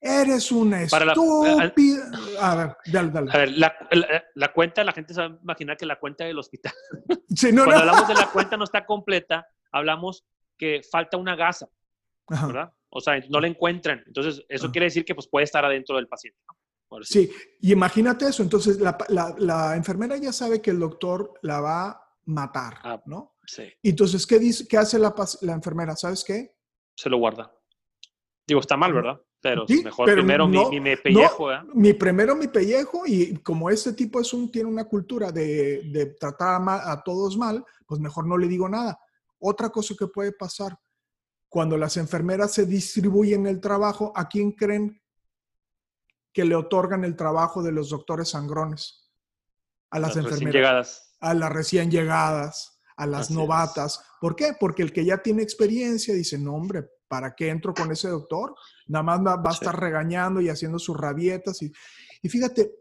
Eres 0.04 0.52
una 0.52 0.82
estúpida. 0.82 2.10
a 2.40 2.56
ver, 2.56 2.78
dale, 2.88 3.12
dale. 3.12 3.32
A 3.32 3.38
ver, 3.38 3.52
la, 3.52 3.76
la, 3.92 4.24
la, 4.34 4.52
cuenta, 4.52 4.84
la 4.84 4.94
gente 4.94 5.14
se 5.14 5.22
va 5.22 5.28
a 5.28 5.40
imaginar 5.44 5.78
que 5.78 5.86
la 5.86 6.00
cuenta 6.00 6.26
del 6.26 6.40
hospital. 6.40 6.74
Sí, 7.34 7.54
no, 7.54 7.64
Cuando 7.64 7.86
no. 7.86 7.92
hablamos 7.92 8.08
de 8.10 8.14
la 8.16 8.30
cuenta 8.30 8.58
no 8.58 8.66
está 8.66 8.86
completa, 8.86 9.48
hablamos 9.72 10.26
que 10.58 10.82
falta 10.92 11.16
una 11.16 11.36
gasa, 11.38 11.70
Ajá. 12.28 12.48
¿verdad? 12.48 12.74
O 12.90 13.00
sea, 13.00 13.14
no 13.30 13.40
la 13.40 13.48
encuentran. 13.48 14.04
Entonces, 14.06 14.44
eso 14.50 14.66
Ajá. 14.66 14.72
quiere 14.74 14.86
decir 14.88 15.06
que 15.06 15.16
pues, 15.16 15.30
puede 15.30 15.46
estar 15.46 15.64
adentro 15.64 15.96
del 15.96 16.10
paciente. 16.10 16.40
¿no? 16.50 16.58
Sí, 17.04 17.32
y 17.62 17.72
imagínate 17.72 18.26
eso. 18.26 18.44
Entonces, 18.44 18.80
la, 18.82 18.98
la, 19.08 19.34
la, 19.38 19.76
enfermera 19.78 20.18
ya 20.18 20.34
sabe 20.34 20.62
que 20.62 20.72
el 20.72 20.80
doctor 20.80 21.34
la 21.42 21.62
va 21.62 21.90
a 21.90 22.16
matar, 22.26 22.80
ah, 22.84 23.02
¿no? 23.06 23.38
Sí. 23.46 23.64
Entonces, 23.82 24.28
¿qué, 24.28 24.40
dice, 24.40 24.68
qué 24.68 24.78
hace 24.78 25.00
la, 25.00 25.16
la 25.42 25.54
enfermera? 25.54 25.96
¿Sabes 25.96 26.24
qué? 26.26 26.54
Se 26.96 27.10
lo 27.10 27.18
guarda. 27.18 27.54
Digo, 28.46 28.60
está 28.60 28.76
mal, 28.76 28.92
¿verdad? 28.92 29.22
Pero 29.42 29.66
sí, 29.68 29.84
mejor 29.84 30.06
pero 30.06 30.22
primero 30.22 30.48
no, 30.48 30.70
mi, 30.70 30.80
mi, 30.80 30.96
pellejo. 30.96 31.52
No, 31.52 31.58
¿eh? 31.58 31.62
Mi 31.74 31.94
primero 31.94 32.36
mi 32.36 32.48
pellejo 32.48 33.04
y 33.08 33.38
como 33.38 33.72
este 33.72 33.94
tipo 33.94 34.22
es 34.22 34.32
un, 34.34 34.52
tiene 34.52 34.70
una 34.70 34.86
cultura 34.86 35.32
de, 35.32 35.82
de 35.92 36.06
tratar 36.06 36.56
a, 36.56 36.60
mal, 36.60 36.80
a, 36.84 37.02
todos 37.02 37.36
mal, 37.38 37.66
pues 37.88 38.00
mejor 38.00 38.28
no 38.28 38.38
le 38.38 38.48
digo 38.48 38.70
nada. 38.70 39.00
Otra 39.40 39.70
cosa 39.70 39.96
que 39.98 40.06
puede 40.06 40.32
pasar, 40.32 40.78
cuando 41.50 41.76
las 41.76 41.98
enfermeras 41.98 42.54
se 42.54 42.68
distribuyen 42.68 43.48
el 43.48 43.60
trabajo, 43.60 44.14
¿a 44.16 44.30
quién 44.30 44.52
creen 44.52 45.02
que 46.32 46.46
le 46.46 46.56
otorgan 46.56 47.04
el 47.04 47.16
trabajo 47.16 47.64
de 47.64 47.72
los 47.72 47.90
doctores 47.90 48.30
sangrones? 48.30 49.10
A 49.90 49.98
las, 49.98 50.16
las 50.16 50.24
enfermeras. 50.24 50.54
Llegadas. 50.54 51.18
A 51.20 51.34
las 51.34 51.52
recién 51.52 51.90
llegadas, 51.90 52.80
a 52.96 53.08
las 53.08 53.22
Así 53.22 53.34
novatas. 53.34 53.96
Es. 53.96 54.06
¿Por 54.22 54.36
qué? 54.36 54.56
Porque 54.60 54.84
el 54.84 54.94
que 54.94 55.04
ya 55.04 55.18
tiene 55.18 55.42
experiencia 55.42 56.14
dice, 56.14 56.38
no 56.38 56.54
hombre, 56.54 56.88
¿para 57.12 57.36
qué 57.36 57.50
entro 57.50 57.74
con 57.74 57.92
ese 57.92 58.08
doctor? 58.08 58.56
Nada 58.88 59.04
más 59.04 59.20
va 59.20 59.50
a 59.50 59.52
estar 59.52 59.78
regañando 59.78 60.40
y 60.40 60.48
haciendo 60.48 60.80
sus 60.80 60.96
rabietas. 60.96 61.62
Y, 61.62 61.70
y, 62.22 62.30
fíjate, 62.30 62.74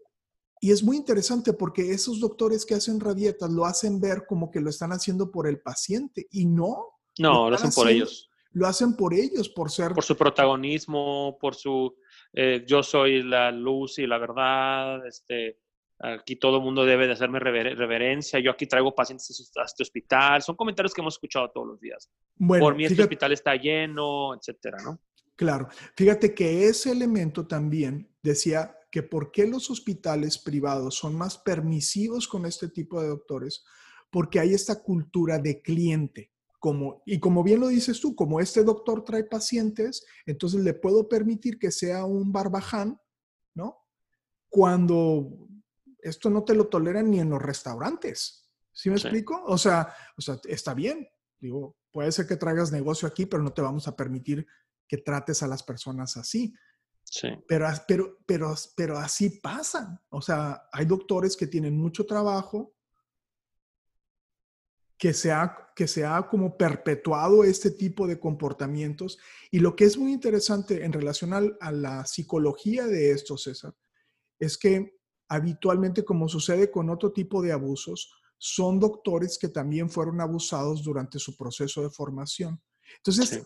y 0.60 0.70
es 0.70 0.84
muy 0.84 0.96
interesante 0.96 1.52
porque 1.52 1.90
esos 1.90 2.20
doctores 2.20 2.64
que 2.64 2.74
hacen 2.74 3.00
rabietas 3.00 3.50
lo 3.50 3.64
hacen 3.64 4.00
ver 4.00 4.26
como 4.28 4.48
que 4.48 4.60
lo 4.60 4.70
están 4.70 4.92
haciendo 4.92 5.32
por 5.32 5.48
el 5.48 5.60
paciente 5.60 6.28
y 6.30 6.46
no. 6.46 7.00
No, 7.18 7.44
lo, 7.44 7.50
lo 7.50 7.56
hacen 7.56 7.70
haciendo, 7.70 7.74
por 7.74 7.88
ellos. 7.90 8.30
Lo 8.52 8.66
hacen 8.68 8.94
por 8.94 9.14
ellos, 9.14 9.48
por 9.48 9.68
ser... 9.68 9.94
Por 9.94 10.04
su 10.04 10.16
protagonismo, 10.16 11.36
por 11.40 11.56
su... 11.56 11.96
Eh, 12.32 12.64
yo 12.64 12.84
soy 12.84 13.24
la 13.24 13.50
luz 13.50 13.98
y 13.98 14.06
la 14.06 14.18
verdad, 14.18 15.04
este, 15.08 15.58
aquí 16.00 16.36
todo 16.36 16.56
el 16.56 16.62
mundo 16.62 16.84
debe 16.84 17.06
de 17.06 17.12
hacerme 17.12 17.38
rever 17.38 17.76
reverencia, 17.76 18.40
yo 18.40 18.50
aquí 18.50 18.66
traigo 18.66 18.94
pacientes 18.94 19.52
a 19.56 19.64
este 19.64 19.82
hospital, 19.82 20.42
son 20.42 20.56
comentarios 20.56 20.94
que 20.94 21.00
hemos 21.00 21.14
escuchado 21.14 21.50
todos 21.50 21.66
los 21.66 21.80
días. 21.80 22.10
Bueno, 22.36 22.64
Por 22.64 22.74
mí 22.74 22.84
este 22.84 23.02
hospital 23.02 23.32
está 23.32 23.54
lleno, 23.56 24.34
etcétera, 24.34 24.78
¿no? 24.82 25.00
Claro, 25.36 25.68
fíjate 25.96 26.34
que 26.34 26.66
ese 26.66 26.90
elemento 26.90 27.46
también 27.46 28.10
decía 28.22 28.76
que 28.90 29.02
por 29.02 29.30
qué 29.30 29.46
los 29.46 29.70
hospitales 29.70 30.38
privados 30.38 30.96
son 30.96 31.14
más 31.14 31.38
permisivos 31.38 32.26
con 32.26 32.44
este 32.44 32.68
tipo 32.68 33.00
de 33.00 33.08
doctores, 33.08 33.64
porque 34.10 34.40
hay 34.40 34.52
esta 34.52 34.82
cultura 34.82 35.38
de 35.38 35.62
cliente. 35.62 36.32
Como, 36.58 37.02
y 37.06 37.18
como 37.20 37.42
bien 37.42 37.60
lo 37.60 37.68
dices 37.68 38.00
tú, 38.00 38.14
como 38.14 38.38
este 38.38 38.62
doctor 38.64 39.02
trae 39.02 39.24
pacientes, 39.24 40.04
entonces 40.26 40.60
le 40.60 40.74
puedo 40.74 41.08
permitir 41.08 41.58
que 41.58 41.70
sea 41.70 42.04
un 42.04 42.32
barbaján, 42.32 43.00
¿no? 43.54 43.78
Cuando 44.50 45.48
esto 46.02 46.30
no 46.30 46.44
te 46.44 46.54
lo 46.54 46.68
toleran 46.68 47.10
ni 47.10 47.20
en 47.20 47.30
los 47.30 47.40
restaurantes. 47.40 48.50
¿Sí 48.72 48.90
me 48.90 48.98
sí. 48.98 49.06
explico? 49.06 49.42
O 49.46 49.58
sea, 49.58 49.94
o 50.16 50.20
sea, 50.20 50.40
está 50.44 50.74
bien. 50.74 51.08
Digo, 51.38 51.76
puede 51.90 52.12
ser 52.12 52.26
que 52.26 52.36
traigas 52.36 52.72
negocio 52.72 53.08
aquí, 53.08 53.26
pero 53.26 53.42
no 53.42 53.52
te 53.52 53.62
vamos 53.62 53.88
a 53.88 53.96
permitir 53.96 54.46
que 54.86 54.98
trates 54.98 55.42
a 55.42 55.48
las 55.48 55.62
personas 55.62 56.16
así. 56.16 56.54
Sí. 57.04 57.28
Pero, 57.48 57.66
pero, 57.88 58.18
pero, 58.26 58.54
pero 58.76 58.98
así 58.98 59.30
pasan. 59.30 60.00
O 60.10 60.20
sea, 60.22 60.68
hay 60.72 60.86
doctores 60.86 61.36
que 61.36 61.46
tienen 61.46 61.76
mucho 61.76 62.06
trabajo, 62.06 62.74
que 64.96 65.14
se, 65.14 65.32
ha, 65.32 65.72
que 65.74 65.88
se 65.88 66.04
ha 66.04 66.28
como 66.28 66.58
perpetuado 66.58 67.42
este 67.42 67.70
tipo 67.70 68.06
de 68.06 68.20
comportamientos. 68.20 69.18
Y 69.50 69.60
lo 69.60 69.74
que 69.74 69.84
es 69.84 69.96
muy 69.96 70.12
interesante 70.12 70.84
en 70.84 70.92
relación 70.92 71.32
al, 71.32 71.56
a 71.60 71.72
la 71.72 72.04
psicología 72.04 72.86
de 72.86 73.10
esto, 73.12 73.38
César, 73.38 73.74
es 74.38 74.58
que 74.58 74.99
habitualmente, 75.30 76.04
como 76.04 76.28
sucede 76.28 76.70
con 76.70 76.90
otro 76.90 77.12
tipo 77.12 77.40
de 77.40 77.52
abusos, 77.52 78.12
son 78.36 78.80
doctores 78.80 79.38
que 79.38 79.48
también 79.48 79.88
fueron 79.88 80.20
abusados 80.20 80.82
durante 80.82 81.18
su 81.20 81.36
proceso 81.36 81.82
de 81.82 81.90
formación. 81.90 82.60
Entonces, 82.96 83.28
sí. 83.28 83.42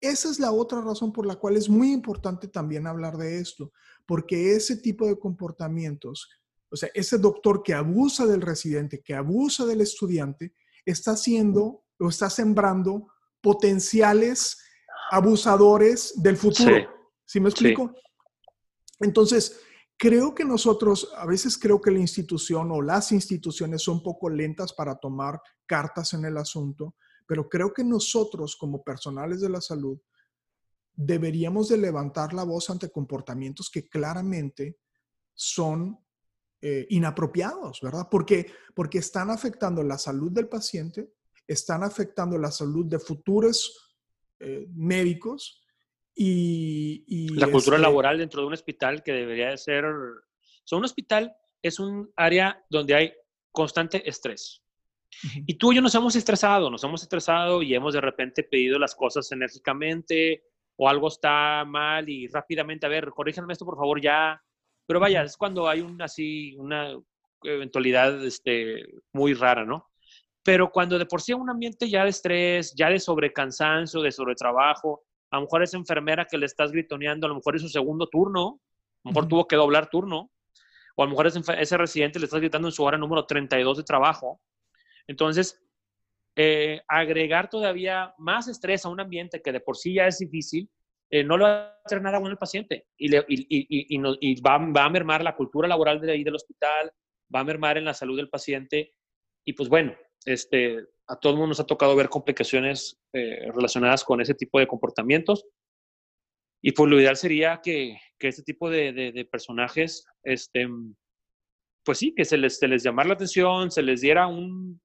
esa 0.00 0.28
es 0.28 0.40
la 0.40 0.50
otra 0.50 0.80
razón 0.80 1.12
por 1.12 1.26
la 1.26 1.36
cual 1.36 1.56
es 1.56 1.68
muy 1.68 1.92
importante 1.92 2.48
también 2.48 2.86
hablar 2.86 3.16
de 3.16 3.38
esto, 3.38 3.72
porque 4.06 4.56
ese 4.56 4.76
tipo 4.76 5.06
de 5.06 5.18
comportamientos, 5.18 6.28
o 6.68 6.74
sea, 6.74 6.90
ese 6.94 7.16
doctor 7.16 7.62
que 7.62 7.74
abusa 7.74 8.26
del 8.26 8.40
residente, 8.40 9.00
que 9.00 9.14
abusa 9.14 9.64
del 9.64 9.82
estudiante, 9.82 10.52
está 10.84 11.12
haciendo 11.12 11.84
o 12.00 12.08
está 12.08 12.28
sembrando 12.28 13.06
potenciales 13.40 14.58
abusadores 15.12 16.14
del 16.16 16.36
futuro. 16.36 16.74
Sí, 16.74 16.84
¿Sí 17.24 17.40
me 17.40 17.50
explico? 17.50 17.92
Sí. 17.94 18.00
Entonces, 19.00 19.60
creo 20.00 20.34
que 20.34 20.46
nosotros, 20.46 21.12
a 21.14 21.26
veces 21.26 21.58
creo 21.58 21.78
que 21.78 21.90
la 21.90 21.98
institución 21.98 22.70
o 22.72 22.80
las 22.80 23.12
instituciones 23.12 23.82
son 23.82 24.02
poco 24.02 24.30
lentas 24.30 24.72
para 24.72 24.94
tomar 24.94 25.38
cartas 25.66 26.14
en 26.14 26.24
el 26.24 26.38
asunto, 26.38 26.94
pero 27.26 27.50
creo 27.50 27.74
que 27.74 27.84
nosotros 27.84 28.56
como 28.56 28.82
personales 28.82 29.42
de 29.42 29.50
la 29.50 29.60
salud 29.60 30.00
deberíamos 30.94 31.68
de 31.68 31.76
levantar 31.76 32.32
la 32.32 32.44
voz 32.44 32.70
ante 32.70 32.90
comportamientos 32.90 33.68
que 33.68 33.90
claramente 33.90 34.78
son 35.34 35.98
eh, 36.62 36.86
inapropiados, 36.88 37.80
¿verdad? 37.82 38.08
Porque, 38.10 38.50
porque 38.74 38.98
están 38.98 39.30
afectando 39.30 39.82
la 39.82 39.98
salud 39.98 40.32
del 40.32 40.48
paciente, 40.48 41.12
están 41.46 41.82
afectando 41.82 42.38
la 42.38 42.50
salud 42.50 42.86
de 42.86 42.98
futuros 42.98 43.98
eh, 44.38 44.66
médicos 44.70 45.62
y, 46.14 47.04
y, 47.06 47.28
la 47.34 47.46
cultura 47.46 47.76
este, 47.76 47.88
laboral 47.88 48.18
dentro 48.18 48.40
de 48.40 48.46
un 48.48 48.52
hospital 48.52 49.02
que 49.02 49.12
debería 49.12 49.50
de 49.50 49.58
ser, 49.58 49.84
o 49.84 50.22
sea, 50.64 50.78
un 50.78 50.84
hospital 50.84 51.34
es 51.62 51.78
un 51.78 52.12
área 52.16 52.64
donde 52.68 52.94
hay 52.94 53.12
constante 53.52 54.08
estrés. 54.08 54.62
Y 55.46 55.54
tú 55.54 55.72
y 55.72 55.76
yo 55.76 55.82
nos 55.82 55.94
hemos 55.94 56.14
estresado, 56.16 56.70
nos 56.70 56.84
hemos 56.84 57.02
estresado 57.02 57.62
y 57.62 57.74
hemos 57.74 57.94
de 57.94 58.00
repente 58.00 58.44
pedido 58.44 58.78
las 58.78 58.94
cosas 58.94 59.30
enérgicamente 59.32 60.44
o 60.76 60.88
algo 60.88 61.08
está 61.08 61.64
mal 61.66 62.08
y 62.08 62.26
rápidamente, 62.28 62.86
a 62.86 62.88
ver, 62.88 63.10
corríjanme 63.10 63.52
esto 63.52 63.64
por 63.64 63.76
favor 63.76 64.00
ya. 64.00 64.42
Pero 64.86 65.00
vaya, 65.00 65.22
es 65.22 65.36
cuando 65.36 65.68
hay 65.68 65.80
un, 65.80 66.00
así, 66.00 66.56
una 66.56 66.96
eventualidad 67.42 68.24
este, 68.24 68.86
muy 69.12 69.34
rara, 69.34 69.64
¿no? 69.64 69.90
Pero 70.42 70.70
cuando 70.70 70.98
de 70.98 71.06
por 71.06 71.20
sí 71.20 71.32
hay 71.32 71.38
un 71.38 71.50
ambiente 71.50 71.88
ya 71.88 72.04
de 72.04 72.10
estrés, 72.10 72.74
ya 72.74 72.88
de 72.88 72.98
sobrecansancio, 72.98 74.00
de 74.00 74.10
sobretrabajo, 74.10 75.04
a 75.30 75.36
lo 75.36 75.42
mejor 75.42 75.62
esa 75.62 75.76
enfermera 75.76 76.24
que 76.24 76.38
le 76.38 76.46
estás 76.46 76.72
gritoneando, 76.72 77.26
a 77.26 77.28
lo 77.28 77.36
mejor 77.36 77.56
es 77.56 77.62
su 77.62 77.68
segundo 77.68 78.08
turno, 78.08 78.60
a 79.04 79.08
lo 79.08 79.10
mejor 79.10 79.24
uh 79.24 79.26
-huh. 79.26 79.30
tuvo 79.30 79.46
que 79.46 79.56
doblar 79.56 79.88
turno, 79.88 80.30
o 80.96 81.02
a 81.02 81.06
lo 81.06 81.10
mejor 81.10 81.26
ese, 81.26 81.40
ese, 81.58 81.76
residente 81.76 82.18
le 82.18 82.26
estás 82.26 82.40
gritando 82.40 82.68
en 82.68 82.72
su 82.72 82.82
hora 82.82 82.98
número 82.98 83.24
32 83.24 83.78
de 83.78 83.84
trabajo. 83.84 84.40
Entonces, 85.06 85.62
eh, 86.36 86.80
agregar 86.88 87.48
todavía 87.48 88.14
más 88.18 88.48
estrés 88.48 88.84
a 88.84 88.88
un 88.88 89.00
ambiente 89.00 89.42
que 89.42 89.52
de 89.52 89.60
por 89.60 89.76
sí 89.76 89.94
ya 89.94 90.06
es 90.06 90.18
difícil, 90.18 90.68
eh, 91.10 91.24
no 91.24 91.36
le 91.36 91.44
va 91.44 91.50
a 91.50 91.76
hacer 91.84 92.00
nada 92.00 92.18
bueno 92.18 92.34
al 92.34 92.38
paciente 92.38 92.86
y, 92.96 93.08
le, 93.08 93.24
y, 93.26 93.44
y, 93.48 93.86
y 94.20 94.40
va, 94.40 94.58
va, 94.58 94.84
a 94.84 94.90
mermar 94.90 95.24
la 95.24 95.34
cultura 95.34 95.66
laboral 95.66 96.00
de 96.00 96.12
ahí 96.12 96.22
del 96.22 96.36
hospital, 96.36 96.92
va 97.34 97.40
a 97.40 97.44
mermar 97.44 97.78
en 97.78 97.84
la 97.84 97.94
salud 97.94 98.16
del 98.16 98.28
paciente 98.28 98.94
y 99.44 99.52
pues 99.54 99.68
bueno, 99.68 99.92
este, 100.24 100.86
a 101.06 101.16
todo 101.16 101.32
el 101.32 101.38
mundo 101.38 101.48
nos 101.48 101.60
ha 101.60 101.66
tocado 101.66 101.96
ver 101.96 102.08
complicaciones 102.08 103.00
eh, 103.12 103.50
relacionadas 103.52 104.04
con 104.04 104.20
ese 104.20 104.34
tipo 104.34 104.58
de 104.58 104.66
comportamientos 104.66 105.46
y 106.62 106.72
pues 106.72 106.90
lo 106.90 107.00
ideal 107.00 107.16
sería 107.16 107.60
que, 107.62 107.98
que 108.18 108.28
este 108.28 108.42
tipo 108.42 108.68
de, 108.68 108.92
de, 108.92 109.12
de, 109.12 109.24
personajes, 109.24 110.04
este, 110.22 110.68
pues 111.84 111.98
sí, 111.98 112.14
que 112.14 112.24
se 112.24 112.36
les, 112.36 112.58
se 112.58 112.68
les 112.68 112.82
llamara 112.82 113.08
la 113.08 113.14
atención, 113.14 113.70
se 113.70 113.82
les 113.82 114.02
diera 114.02 114.26
un, 114.26 114.80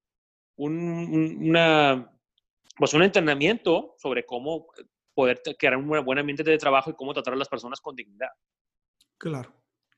un, 0.57 1.37
una, 1.41 2.11
pues 2.77 2.93
un 2.93 3.03
entrenamiento 3.03 3.95
sobre 3.97 4.25
cómo 4.25 4.67
poder 5.13 5.41
crear 5.57 5.77
un 5.77 5.87
buen 5.87 6.19
ambiente 6.19 6.43
de 6.43 6.57
trabajo 6.57 6.91
y 6.91 6.95
cómo 6.95 7.13
tratar 7.13 7.33
a 7.33 7.37
las 7.37 7.49
personas 7.49 7.81
con 7.81 7.95
dignidad. 7.95 8.29
Claro, 9.17 9.53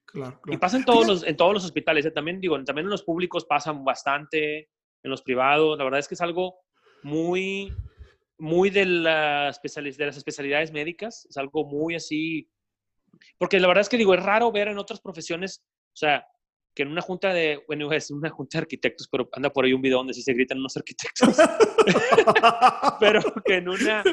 claro. 0.06 0.39
claro. 0.41 0.56
Y 0.56 0.58
pasa 0.58 0.78
en 0.78 0.86
todos, 0.86 1.08
los, 1.08 1.23
en 1.23 1.38
todos 1.38 1.54
los 1.54 1.65
hospitales, 1.65 2.06
¿eh? 2.06 2.12
también 2.12 2.39
digo, 2.39 2.62
también 2.63 2.86
en 2.86 2.91
los 2.91 3.04
públicos 3.04 3.45
pasan 3.45 3.84
bastante, 3.86 4.69
en 5.08 5.12
los 5.12 5.24
privados, 5.24 5.78
la 5.78 5.84
verdad 5.84 6.00
es 6.00 6.08
que 6.08 6.15
es 6.15 6.22
algo 6.22 6.60
muy, 7.04 7.74
muy 8.38 8.70
de, 8.70 8.86
la 8.86 9.52
de 9.63 10.06
las 10.06 10.17
especialidades 10.17 10.72
médicas, 10.72 11.26
es 11.30 11.38
algo 11.38 11.65
muy 11.65 11.96
así, 11.96 12.50
porque 13.38 13.60
la 13.60 13.67
verdad 13.67 13.82
es 13.82 13.89
que 13.89 13.98
digo, 13.98 14.13
es 14.13 14.24
raro 14.24 14.52
ver 14.52 14.67
en 14.67 14.78
otras 14.78 15.02
profesiones, 15.02 15.63
o 15.93 15.98
sea, 15.98 16.26
que 16.76 16.84
en 16.84 16.91
una 16.91 17.02
junta 17.02 17.34
de, 17.34 17.63
bueno, 17.65 17.91
es 17.91 18.12
una 18.12 18.30
junta 18.30 18.60
de 18.60 18.63
arquitectos, 18.63 19.08
pero 19.12 19.28
anda 19.32 19.50
por 19.50 19.65
ahí 19.65 19.74
un 19.74 19.82
video 19.82 19.98
donde 19.98 20.13
sí 20.13 20.22
se 20.22 20.34
gritan 20.34 20.60
unos 20.60 20.78
arquitectos, 20.78 21.36
pero 23.00 23.20
que 23.43 23.56
en 23.56 23.70
una 23.70 24.04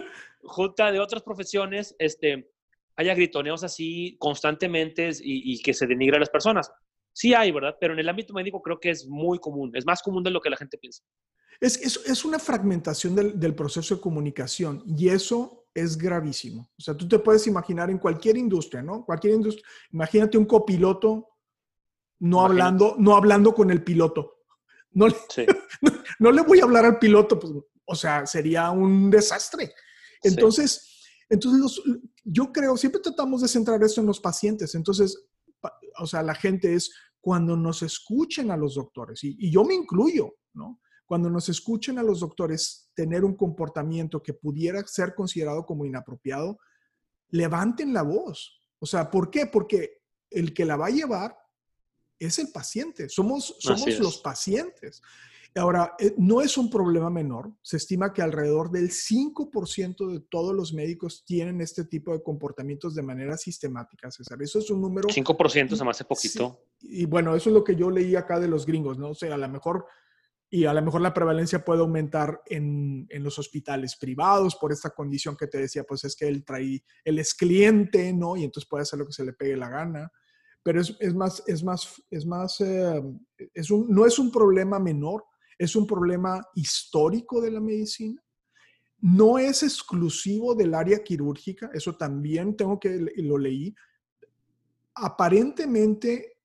junta 0.42 0.90
de 0.90 0.98
otras 0.98 1.22
profesiones 1.22 1.94
este, 1.98 2.50
haya 2.96 3.14
gritoneos 3.14 3.64
así 3.64 4.16
constantemente 4.18 5.10
y, 5.20 5.52
y, 5.52 5.62
que 5.62 5.74
se 5.74 5.86
denigre 5.86 6.16
a 6.16 6.20
las 6.20 6.30
personas. 6.30 6.72
Sí 7.14 7.32
hay, 7.32 7.52
¿verdad? 7.52 7.76
Pero 7.80 7.94
en 7.94 8.00
el 8.00 8.08
ámbito 8.08 8.34
médico 8.34 8.60
creo 8.60 8.78
que 8.78 8.90
es 8.90 9.06
muy 9.06 9.38
común, 9.38 9.70
es 9.74 9.86
más 9.86 10.02
común 10.02 10.22
de 10.22 10.30
lo 10.30 10.40
que 10.40 10.50
la 10.50 10.56
gente 10.56 10.76
piensa. 10.76 11.02
Es, 11.60 11.80
es, 11.80 12.00
es 12.04 12.24
una 12.24 12.40
fragmentación 12.40 13.14
del, 13.14 13.38
del 13.38 13.54
proceso 13.54 13.94
de 13.94 14.00
comunicación 14.00 14.82
y 14.84 15.08
eso 15.08 15.68
es 15.72 15.96
gravísimo. 15.96 16.68
O 16.76 16.82
sea, 16.82 16.96
tú 16.96 17.06
te 17.08 17.20
puedes 17.20 17.46
imaginar 17.46 17.88
en 17.88 17.98
cualquier 17.98 18.36
industria, 18.36 18.82
¿no? 18.82 19.04
Cualquier 19.04 19.34
industria. 19.34 19.64
Imagínate 19.92 20.36
un 20.36 20.44
copiloto 20.44 21.28
no 22.20 22.44
hablando, 22.44 22.96
no 22.98 23.16
hablando 23.16 23.54
con 23.54 23.70
el 23.70 23.84
piloto. 23.84 24.44
No 24.92 25.06
le, 25.08 25.16
sí. 25.28 25.46
no, 25.82 25.92
no, 26.18 26.32
le 26.32 26.42
voy 26.42 26.60
a 26.60 26.64
hablar 26.64 26.84
al 26.84 26.98
piloto, 26.98 27.38
pues, 27.38 27.52
o 27.84 27.94
sea, 27.94 28.26
sería 28.26 28.70
un 28.70 29.10
desastre. 29.10 29.72
Entonces, 30.22 30.72
sí. 30.72 31.24
entonces 31.28 31.60
los, 31.60 31.82
yo 32.24 32.52
creo, 32.52 32.76
siempre 32.76 33.00
tratamos 33.00 33.42
de 33.42 33.48
centrar 33.48 33.82
esto 33.82 34.00
en 34.00 34.06
los 34.06 34.20
pacientes. 34.20 34.74
Entonces, 34.74 35.26
o 35.98 36.06
sea, 36.06 36.22
la 36.22 36.34
gente 36.34 36.74
es 36.74 36.92
cuando 37.20 37.56
nos 37.56 37.82
escuchen 37.82 38.50
a 38.50 38.56
los 38.56 38.74
doctores, 38.74 39.24
y, 39.24 39.36
y 39.38 39.50
yo 39.50 39.64
me 39.64 39.74
incluyo, 39.74 40.34
¿no? 40.52 40.80
Cuando 41.06 41.28
nos 41.28 41.48
escuchen 41.48 41.98
a 41.98 42.02
los 42.02 42.20
doctores 42.20 42.90
tener 42.94 43.24
un 43.24 43.36
comportamiento 43.36 44.22
que 44.22 44.34
pudiera 44.34 44.84
ser 44.86 45.14
considerado 45.14 45.66
como 45.66 45.84
inapropiado, 45.84 46.58
levanten 47.28 47.92
la 47.92 48.02
voz. 48.02 48.62
O 48.78 48.86
sea, 48.86 49.10
¿por 49.10 49.30
qué? 49.30 49.46
Porque 49.46 50.02
el 50.30 50.54
que 50.54 50.64
la 50.64 50.76
va 50.76 50.86
a 50.86 50.90
llevar 50.90 51.36
es 52.18 52.38
el 52.38 52.50
paciente, 52.50 53.08
somos, 53.08 53.56
somos 53.58 53.98
los 53.98 54.18
pacientes. 54.18 55.02
Ahora, 55.56 55.94
eh, 56.00 56.14
no 56.18 56.40
es 56.40 56.58
un 56.58 56.68
problema 56.68 57.10
menor. 57.10 57.52
Se 57.62 57.76
estima 57.76 58.12
que 58.12 58.22
alrededor 58.22 58.72
del 58.72 58.90
5% 58.90 60.12
de 60.12 60.20
todos 60.20 60.52
los 60.54 60.72
médicos 60.72 61.24
tienen 61.24 61.60
este 61.60 61.84
tipo 61.84 62.12
de 62.12 62.22
comportamientos 62.22 62.94
de 62.94 63.02
manera 63.02 63.36
sistemática, 63.36 64.10
César. 64.10 64.42
Eso 64.42 64.58
es 64.58 64.68
un 64.70 64.80
número... 64.80 65.08
5% 65.08 65.76
se 65.76 65.84
me 65.84 65.90
hace 65.90 66.04
poquito. 66.04 66.60
Sí, 66.78 67.02
y 67.02 67.06
bueno, 67.06 67.36
eso 67.36 67.50
es 67.50 67.54
lo 67.54 67.62
que 67.62 67.76
yo 67.76 67.88
leí 67.88 68.16
acá 68.16 68.40
de 68.40 68.48
los 68.48 68.66
gringos, 68.66 68.98
¿no? 68.98 69.10
O 69.10 69.14
sea, 69.14 69.34
a 69.34 69.38
lo 69.38 69.48
mejor... 69.48 69.86
Y 70.50 70.66
a 70.66 70.74
lo 70.74 70.82
mejor 70.82 71.00
la 71.00 71.14
prevalencia 71.14 71.64
puede 71.64 71.80
aumentar 71.80 72.42
en, 72.46 73.06
en, 73.08 73.24
los 73.24 73.40
hospitales 73.40 73.96
privados 73.96 74.54
por 74.54 74.70
esta 74.70 74.90
condición 74.90 75.36
que 75.36 75.48
te 75.48 75.58
decía, 75.58 75.82
pues 75.82 76.04
es 76.04 76.14
que 76.14 76.28
él 76.28 76.44
trae, 76.44 76.84
él 77.02 77.18
es 77.18 77.34
cliente, 77.34 78.12
¿no? 78.12 78.36
Y 78.36 78.44
entonces 78.44 78.68
puede 78.68 78.82
hacer 78.82 79.00
lo 79.00 79.06
que 79.06 79.12
se 79.12 79.24
le 79.24 79.32
pegue 79.32 79.56
la 79.56 79.68
gana 79.68 80.12
pero 80.64 80.80
es, 80.80 80.96
es, 80.98 81.14
más, 81.14 81.42
es 81.46 81.62
más, 81.62 82.02
es 82.10 82.24
más, 82.24 82.60
eh, 82.60 83.02
es 83.52 83.70
un, 83.70 83.86
no 83.88 84.06
es 84.06 84.18
un 84.18 84.32
problema 84.32 84.78
menor, 84.78 85.24
es 85.58 85.76
un 85.76 85.86
problema 85.86 86.40
histórico 86.54 87.40
de 87.40 87.50
la 87.50 87.60
medicina. 87.60 88.22
No 89.00 89.38
es 89.38 89.62
exclusivo 89.62 90.54
del 90.54 90.74
área 90.74 91.02
quirúrgica, 91.02 91.70
eso 91.74 91.96
también 91.96 92.56
tengo 92.56 92.80
que, 92.80 93.12
lo 93.16 93.38
leí. 93.38 93.74
Aparentemente, 94.94 96.38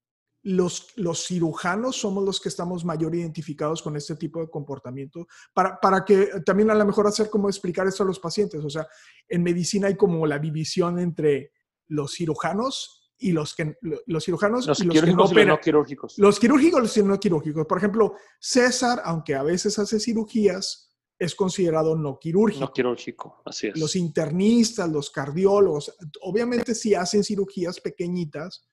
los, 0.44 0.94
los 0.96 1.26
cirujanos 1.26 1.98
somos 1.98 2.24
los 2.24 2.40
que 2.40 2.50
estamos 2.50 2.86
mayor 2.86 3.14
identificados 3.14 3.82
con 3.82 3.96
este 3.96 4.16
tipo 4.16 4.42
de 4.42 4.50
comportamiento, 4.50 5.28
para, 5.54 5.80
para 5.80 6.04
que 6.04 6.30
también 6.46 6.70
a 6.70 6.76
lo 6.76 6.86
mejor 6.86 7.08
hacer 7.08 7.30
como 7.30 7.50
explicar 7.50 7.88
esto 7.88 8.04
a 8.04 8.08
los 8.08 8.20
pacientes. 8.20 8.64
O 8.64 8.70
sea, 8.70 8.88
en 9.28 9.44
medicina 9.44 9.88
hay 9.88 9.96
como 9.96 10.26
la 10.26 10.40
división 10.40 11.00
entre 11.00 11.52
los 11.88 12.14
cirujanos 12.14 12.99
y 13.20 13.32
los, 13.34 13.54
que, 13.54 13.78
los 13.82 14.24
cirujanos 14.24 14.66
los 14.66 14.80
y 14.80 14.86
los 14.86 14.94
que 15.02 15.14
no 15.14 15.24
operan. 15.24 15.48
Los 15.50 15.58
no 15.58 15.62
quirúrgicos. 15.62 16.18
Los 16.18 16.40
quirúrgicos 16.40 16.82
los 16.82 16.98
no 17.06 17.20
quirúrgicos. 17.20 17.66
Por 17.66 17.78
ejemplo, 17.78 18.16
César, 18.40 19.02
aunque 19.04 19.36
a 19.36 19.44
veces 19.44 19.78
hace 19.78 20.00
cirugías, 20.00 20.90
es 21.20 21.36
considerado 21.36 21.98
no 21.98 22.18
quirúrgico. 22.18 22.66
No 22.66 22.72
quirúrgico, 22.72 23.42
así 23.46 23.68
es. 23.68 23.78
Los 23.78 23.98
internistas, 23.98 24.90
los 24.90 25.12
cardiólogos, 25.12 25.94
obviamente 26.22 26.74
sí 26.74 26.96
hacen 26.96 27.26
cirugías 27.26 27.82
pequeñitas, 27.82 28.70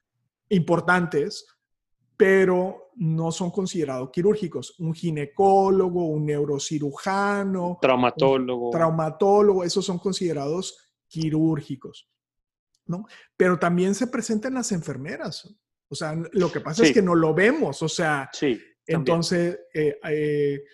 importantes, 0.48 1.44
pero 2.16 2.92
no 2.94 3.32
son 3.32 3.50
considerados 3.50 4.10
quirúrgicos. 4.10 4.78
Un 4.78 4.94
ginecólogo, 4.94 6.06
un 6.06 6.24
neurocirujano, 6.24 7.78
traumatólogo. 7.82 8.66
Un 8.66 8.72
traumatólogo, 8.72 9.64
esos 9.64 9.84
son 9.84 9.98
considerados 9.98 10.78
quirúrgicos. 11.08 12.08
¿No? 12.86 13.06
Pero 13.36 13.58
también 13.58 13.94
se 13.94 14.06
presentan 14.06 14.54
las 14.54 14.72
enfermeras. 14.72 15.54
O 15.88 15.94
sea, 15.94 16.16
lo 16.32 16.50
que 16.50 16.60
pasa 16.60 16.82
sí. 16.82 16.88
es 16.88 16.94
que 16.94 17.02
no 17.02 17.14
lo 17.14 17.32
vemos, 17.32 17.80
o 17.82 17.88
sea, 17.88 18.28
sí, 18.32 18.60
entonces, 18.86 19.58
eh, 19.74 19.98
eh, 20.08 20.64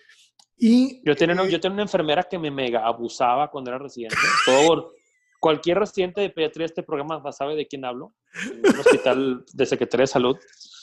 y... 0.57 1.01
Yo 1.05 1.15
tenía, 1.15 1.35
eh, 1.35 1.49
yo 1.49 1.59
tenía 1.59 1.73
una 1.73 1.81
enfermera 1.83 2.23
que 2.23 2.37
me 2.37 2.51
mega 2.51 2.85
abusaba 2.85 3.49
cuando 3.49 3.71
era 3.71 3.79
residente. 3.79 4.15
Todo, 4.45 4.93
cualquier 5.39 5.79
residente 5.79 6.21
de 6.21 6.29
pediatría 6.29 6.63
de 6.63 6.67
este 6.67 6.83
programa 6.83 7.31
sabe 7.31 7.55
de 7.55 7.67
quién 7.67 7.85
hablo, 7.85 8.13
en 8.45 8.59
un 8.59 8.79
hospital 8.79 9.45
de 9.51 9.65
Secretaría 9.65 10.03
de 10.03 10.07
Salud. 10.07 10.37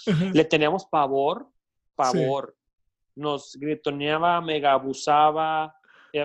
-huh. 0.06 0.32
Le 0.32 0.44
teníamos 0.44 0.86
pavor, 0.86 1.48
pavor. 1.94 2.54
Sí. 2.56 3.20
Nos 3.20 3.56
gritoneaba, 3.56 4.40
mega 4.40 4.72
abusaba, 4.72 5.74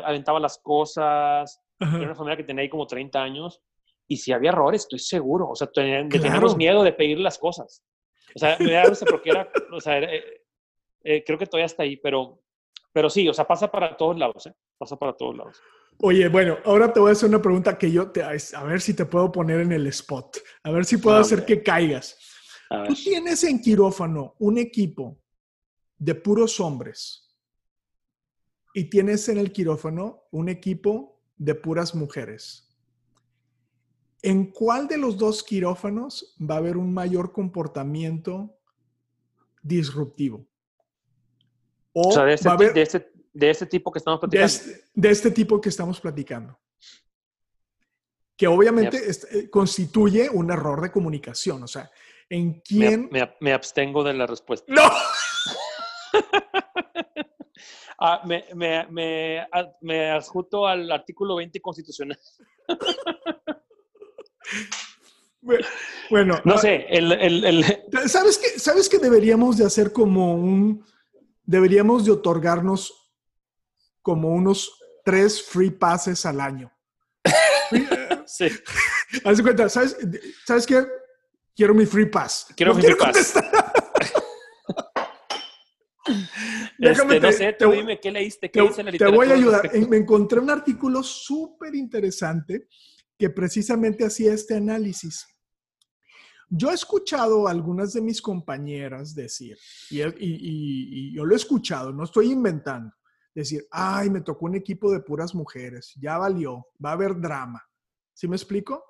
aventaba 0.04 0.40
las 0.40 0.58
cosas. 0.58 1.62
-huh. 1.80 1.88
Era 1.88 1.98
una 1.98 2.10
enfermera 2.10 2.38
que 2.38 2.44
tenía 2.44 2.64
ahí 2.64 2.70
como 2.70 2.88
30 2.88 3.22
años 3.22 3.62
y 4.08 4.18
si 4.18 4.32
había 4.32 4.52
errores, 4.52 4.84
estoy 4.84 5.00
seguro. 5.00 5.50
O 5.50 5.56
sea, 5.56 5.68
ten, 5.68 6.10
claro. 6.10 6.24
teníamos 6.24 6.58
miedo 6.58 6.84
de 6.84 6.94
pedir 6.94 7.20
las 7.20 7.38
cosas. 7.38 7.84
O 8.36 8.40
sea, 8.40 8.58
me 8.60 8.72
da 8.72 8.84
porque 9.10 9.30
era, 9.30 9.50
o 9.72 9.80
sea, 9.80 10.00
eh, 10.00 10.44
eh, 11.04 11.24
creo 11.26 11.38
que 11.38 11.46
todavía 11.46 11.68
está 11.68 11.84
ahí, 11.84 11.98
pero, 11.98 12.42
pero 12.92 13.10
sí, 13.10 13.28
o 13.28 13.34
sea, 13.34 13.46
pasa 13.46 13.72
para 13.72 13.96
todos 13.96 14.18
lados, 14.18 14.48
¿eh? 14.48 14.54
Pasa 14.78 14.98
para 14.98 15.14
todos 15.14 15.38
lados. 15.38 15.62
Oye, 16.00 16.28
bueno, 16.28 16.58
ahora 16.66 16.92
te 16.92 17.00
voy 17.00 17.10
a 17.10 17.14
hacer 17.14 17.30
una 17.30 17.42
pregunta 17.42 17.78
que 17.78 17.90
yo 17.90 18.12
te, 18.12 18.22
a 18.22 18.64
ver 18.64 18.82
si 18.82 18.94
te 18.94 19.06
puedo 19.06 19.32
poner 19.32 19.62
en 19.62 19.72
el 19.72 19.88
spot, 19.88 20.38
a 20.64 20.72
ver 20.72 20.84
si 20.84 20.98
puedo 20.98 21.16
no, 21.16 21.22
hacer 21.22 21.46
que 21.46 21.64
caigas. 21.64 22.18
Tú 22.88 22.94
tienes 22.96 23.44
en 23.46 23.62
quirófano 23.62 24.36
un 24.40 24.58
equipo 24.58 25.22
de 25.98 26.16
puros 26.16 26.60
hombres 26.60 27.34
y 28.74 28.90
tienes 28.90 29.30
en 29.30 29.38
el 29.38 29.54
quirófano 29.54 30.24
un 30.32 30.50
equipo 30.50 31.22
de 31.38 31.56
puras 31.56 31.96
mujeres. 31.96 32.65
¿En 34.26 34.52
cuál 34.52 34.88
de 34.88 34.98
los 34.98 35.20
dos 35.20 35.44
quirófanos 35.44 36.36
va 36.42 36.56
a 36.56 36.58
haber 36.58 36.78
un 36.78 36.92
mayor 36.92 37.32
comportamiento 37.32 38.58
disruptivo? 39.62 40.48
O, 41.94 42.10
o 42.10 42.12
sea, 42.12 42.24
de 42.24 42.34
este, 42.34 42.50
haber, 42.50 42.74
de, 42.74 42.82
este, 42.82 43.12
de 43.32 43.50
este, 43.52 43.68
tipo 43.68 43.92
que 43.92 44.00
estamos 44.00 44.20
platicando. 44.20 44.42
De 44.42 44.46
este, 44.48 44.90
de 44.96 45.10
este, 45.12 45.30
tipo 45.30 45.62
que 45.62 45.70
estamos 45.70 46.02
platicando. 46.02 46.60
Que 48.36 48.48
obviamente 48.48 48.98
es, 48.98 49.28
constituye 49.52 50.28
un 50.28 50.50
error 50.50 50.82
de 50.82 50.92
comunicación. 50.92 51.62
O 51.62 51.68
sea, 51.68 51.92
¿en 52.28 52.62
quién? 52.62 53.10
Me, 53.12 53.20
me, 53.20 53.36
me 53.40 53.54
abstengo 53.54 54.04
de 54.04 54.16
la 54.16 54.26
respuesta. 54.26 54.74
¡No! 54.74 54.82
ah, 58.00 58.24
me, 59.82 60.10
adjunto 60.10 60.66
al 60.66 60.92
artículo 60.92 61.36
20 61.36 61.62
constitucional. 61.62 62.20
Bueno, 66.10 66.42
no 66.44 66.58
sé, 66.58 66.86
el, 66.90 67.12
el, 67.12 67.44
el... 67.46 67.66
¿Sabes, 68.10 68.38
que, 68.40 68.60
¿sabes 68.60 68.90
que 68.90 68.98
deberíamos 68.98 69.58
de 69.58 69.66
hacer 69.66 69.92
como 69.94 70.34
un, 70.36 70.84
deberíamos 71.44 72.04
de 72.06 72.12
otorgarnos 72.12 73.12
como 74.02 74.30
unos 74.30 74.80
tres 75.04 75.44
free 75.44 75.70
passes 75.72 76.26
al 76.26 76.42
año. 76.42 76.72
sí. 78.26 78.48
Haz 79.24 79.42
cuenta, 79.42 79.70
¿sabes, 79.70 79.96
¿sabes 80.46 80.66
qué? 80.66 80.84
Quiero 81.56 81.74
mi 81.76 81.86
free 81.86 82.08
pass. 82.08 82.48
Quiero 82.56 82.74
No 82.74 82.80
mi 82.80 82.84
free 82.86 82.96
pass. 82.96 83.34
Déjame 86.78 87.16
Este, 87.16 87.20
no 87.20 87.28
te- 87.30 87.34
sé, 87.34 87.54
te- 87.54 87.66
tú 87.66 87.72
dime, 87.72 88.00
¿qué 88.00 88.12
leíste? 88.12 88.52
¿Qué 88.52 88.62
Te, 88.62 88.68
dice 88.68 88.84
la 88.84 88.92
te 88.92 89.06
voy 89.06 89.28
a 89.32 89.36
literatura 89.36 89.62
ayudar. 89.72 89.90
Me 89.90 89.98
encontré 89.98 90.40
un 90.40 90.50
artículo 90.50 91.02
súper 91.02 91.74
interesante 91.74 92.68
que 93.18 93.30
precisamente 93.30 94.06
hacía 94.06 94.34
este 94.34 94.56
análisis. 94.56 95.26
Yo 96.50 96.70
he 96.70 96.74
escuchado 96.74 97.48
a 97.48 97.52
algunas 97.52 97.94
de 97.94 98.02
mis 98.02 98.22
compañeras 98.22 99.16
decir, 99.16 99.58
y, 99.90 100.02
y- 100.02 100.08
y- 100.20 101.10
y 101.10 101.16
yo 101.16 101.26
lo 101.26 101.34
he 101.34 101.38
escuchado, 101.38 101.92
no 101.92 102.04
estoy 102.04 102.32
inventando, 102.32 102.94
decir, 103.34 103.66
ay, 103.72 104.10
me 104.10 104.22
tocó 104.22 104.46
un 104.46 104.56
equipo 104.56 104.92
de 104.92 105.00
puras 105.00 105.34
mujeres, 105.34 105.94
ya 106.00 106.18
valió, 106.18 106.68
va 106.84 106.92
a 106.92 106.94
haber 106.94 107.20
drama. 107.20 107.64
¿Sí 108.14 108.28
me 108.28 108.36
explico? 108.36 108.84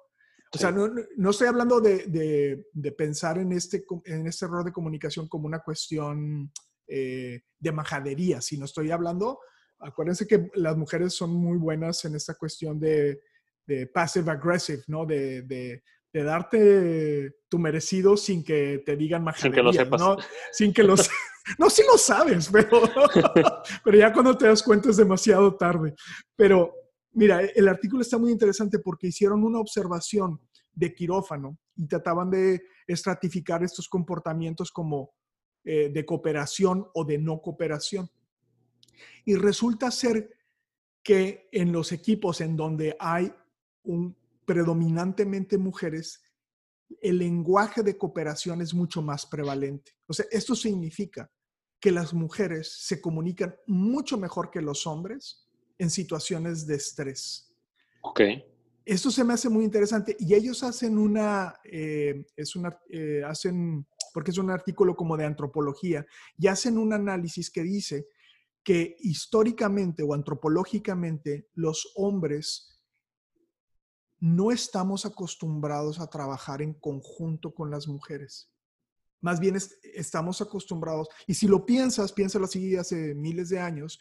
O 0.53 0.57
sea, 0.57 0.71
no, 0.71 0.87
no- 1.17 1.29
estoy 1.29 1.47
hablando 1.47 1.79
de, 1.81 2.05
de- 2.07 2.67
de 2.73 2.91
pensar 2.91 3.37
en 3.37 3.51
este, 3.53 3.85
en 4.05 4.27
este 4.27 4.45
error 4.45 4.63
de 4.63 4.71
comunicación 4.73 5.27
como 5.27 5.47
una 5.47 5.59
cuestión 5.59 6.51
eh, 6.87 7.41
de 7.59 7.71
majadería, 7.71 8.41
sino 8.41 8.65
estoy 8.65 8.91
hablando, 8.91 9.39
acuérdense 9.79 10.27
que 10.27 10.49
las 10.55 10.77
mujeres 10.77 11.13
son 11.13 11.31
muy 11.31 11.57
buenas 11.57 12.05
en 12.05 12.15
esta 12.15 12.35
cuestión 12.35 12.79
de, 12.79 13.19
de 13.65 13.87
passive 13.87 14.31
aggressive, 14.31 14.83
¿no? 14.87 15.05
De, 15.05 15.41
de- 15.43 15.83
de 16.13 16.23
darte 16.23 17.35
tu 17.49 17.59
merecido 17.59 18.15
sin 18.15 18.41
que 18.41 18.81
te 18.85 18.95
digan 18.95 19.19
Sin 19.19 19.25
majadería, 19.25 19.55
que 19.55 19.61
lo 19.63 19.73
sepas. 19.73 19.99
¿no? 20.01 20.15
Sin 20.53 20.73
que 20.73 20.81
lo 20.83 20.95
se- 20.95 21.11
No, 21.59 21.69
sí 21.69 21.83
lo 21.91 21.97
sabes, 21.97 22.49
pero, 22.51 22.81
pero 23.83 23.97
ya 23.97 24.13
cuando 24.13 24.37
te 24.37 24.47
das 24.47 24.63
cuenta 24.63 24.89
es 24.89 24.95
demasiado 24.97 25.55
tarde. 25.57 25.93
Pero 26.37 26.73
mira, 27.11 27.41
el 27.41 27.67
artículo 27.67 28.01
está 28.01 28.17
muy 28.17 28.31
interesante 28.31 28.79
porque 28.79 29.07
hicieron 29.07 29.43
una 29.43 29.59
observación 29.59 30.39
de 30.73 30.93
quirófano 30.95 31.57
y 31.75 31.85
trataban 31.85 32.29
de 32.31 32.61
estratificar 32.87 33.61
estos 33.63 33.89
comportamientos 33.89 34.71
como 34.71 35.13
eh, 35.65 35.89
de 35.93 36.05
cooperación 36.05 36.87
o 36.93 37.03
de 37.03 37.17
no 37.17 37.41
cooperación. 37.41 38.09
Y 39.25 39.35
resulta 39.35 39.91
ser 39.91 40.29
que 41.03 41.49
en 41.51 41.73
los 41.73 41.91
equipos 41.91 42.39
en 42.39 42.55
donde 42.55 42.95
hay 42.99 43.33
un 43.85 44.15
predominantemente 44.45 45.57
mujeres, 45.57 46.21
el 47.01 47.17
lenguaje 47.17 47.83
de 47.83 47.97
cooperación 47.97 48.61
es 48.61 48.73
mucho 48.73 49.01
más 49.01 49.25
prevalente. 49.25 49.93
O 50.07 50.13
sea, 50.13 50.25
esto 50.31 50.55
significa 50.55 51.31
que 51.79 51.91
las 51.91 52.13
mujeres 52.13 52.75
se 52.79 53.01
comunican 53.01 53.55
mucho 53.67 54.17
mejor 54.17 54.49
que 54.51 54.61
los 54.61 54.87
hombres 54.87 55.47
en 55.77 55.89
situaciones 55.89 56.65
de 56.67 56.75
estrés. 56.75 57.53
Ok. 58.01 58.21
Esto 58.85 59.09
se 59.09 59.23
me 59.23 59.33
hace 59.33 59.49
muy 59.49 59.65
interesante 59.65 60.15
y 60.19 60.35
ellos 60.35 60.63
hacen 60.63 60.97
una, 60.97 61.55
eh, 61.63 62.25
es 62.35 62.55
una, 62.55 62.79
eh, 62.89 63.23
hacen, 63.25 63.87
porque 64.13 64.31
es 64.31 64.37
un 64.37 64.51
artículo 64.51 64.95
como 64.95 65.17
de 65.17 65.25
antropología, 65.25 66.05
y 66.37 66.47
hacen 66.47 66.77
un 66.77 66.93
análisis 66.93 67.49
que 67.49 67.63
dice 67.63 68.07
que 68.63 68.95
históricamente 68.99 70.03
o 70.03 70.13
antropológicamente 70.13 71.49
los 71.53 71.91
hombres 71.95 72.74
no 74.19 74.51
estamos 74.51 75.05
acostumbrados 75.05 75.99
a 75.99 76.07
trabajar 76.07 76.61
en 76.61 76.73
conjunto 76.73 77.53
con 77.53 77.69
las 77.69 77.87
mujeres. 77.87 78.51
Más 79.21 79.39
bien 79.39 79.55
es- 79.55 79.79
estamos 79.83 80.41
acostumbrados, 80.41 81.07
y 81.27 81.33
si 81.33 81.47
lo 81.47 81.65
piensas, 81.65 82.11
piénsalo 82.13 82.45
así 82.45 82.75
hace 82.75 83.13
miles 83.15 83.49
de 83.49 83.59
años, 83.59 83.99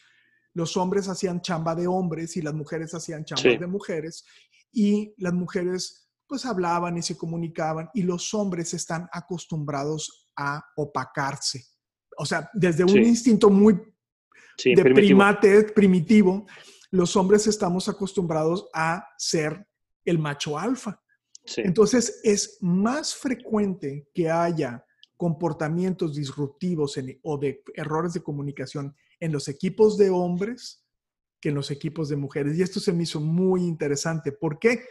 los 0.53 0.77
hombres 0.77 1.09
hacían 1.09 1.41
chamba 1.41 1.75
de 1.75 1.87
hombres 1.87 2.37
y 2.37 2.43
las 2.43 2.55
mujeres 2.55 2.95
hacían 2.95 3.25
chamba 3.25 3.43
Sí. 3.43 3.57
de 3.57 3.67
mujeres, 3.67 4.25
y 4.73 5.15
las 5.19 5.33
mujeres 5.33 6.01
pues 6.27 6.47
hablaban 6.47 6.97
y 6.97 7.03
se 7.03 7.17
comunicaban, 7.19 7.91
y 7.93 8.03
los 8.03 8.33
hombres 8.35 8.73
están 8.73 9.09
acostumbrados 9.13 10.31
a 10.37 10.65
opacarse. 10.77 11.65
O 12.17 12.25
sea, 12.25 12.49
desde 12.55 12.83
un 12.83 12.91
Sí. 12.91 12.99
instinto 12.99 13.51
muy 13.51 13.75
Sí, 14.57 14.75
de 14.75 14.83
primitivo. 14.83 15.07
primate 15.07 15.63
primitivo, 15.65 16.47
los 16.91 17.15
hombres 17.17 17.47
estamos 17.47 17.89
acostumbrados 17.89 18.69
a 18.73 19.07
ser 19.19 19.67
el 20.05 20.19
macho 20.19 20.59
alfa. 20.59 21.01
Sí. 21.45 21.61
Entonces, 21.65 22.21
es 22.23 22.59
más 22.61 23.15
frecuente 23.15 24.09
que 24.15 24.31
haya 24.31 24.85
comportamientos 25.17 26.15
disruptivos 26.15 26.97
en- 26.97 27.19
o 27.23 27.39
de 27.39 27.63
errores 27.75 28.13
de 28.13 28.23
comunicación 28.23 28.95
en 29.21 29.33
los 29.33 29.49
equipos 29.49 29.97
de 29.97 30.11
hombres 30.11 30.85
que 31.41 31.51
en 31.51 31.55
los 31.55 31.71
equipos 31.71 32.09
de 32.09 32.17
mujeres. 32.17 32.57
Y 32.57 32.63
esto 32.63 32.81
se 32.81 32.93
me 32.93 33.03
hizo 33.05 33.21
muy 33.21 33.63
interesante. 33.63 34.33
¿Por 34.33 34.59
qué? 34.59 34.85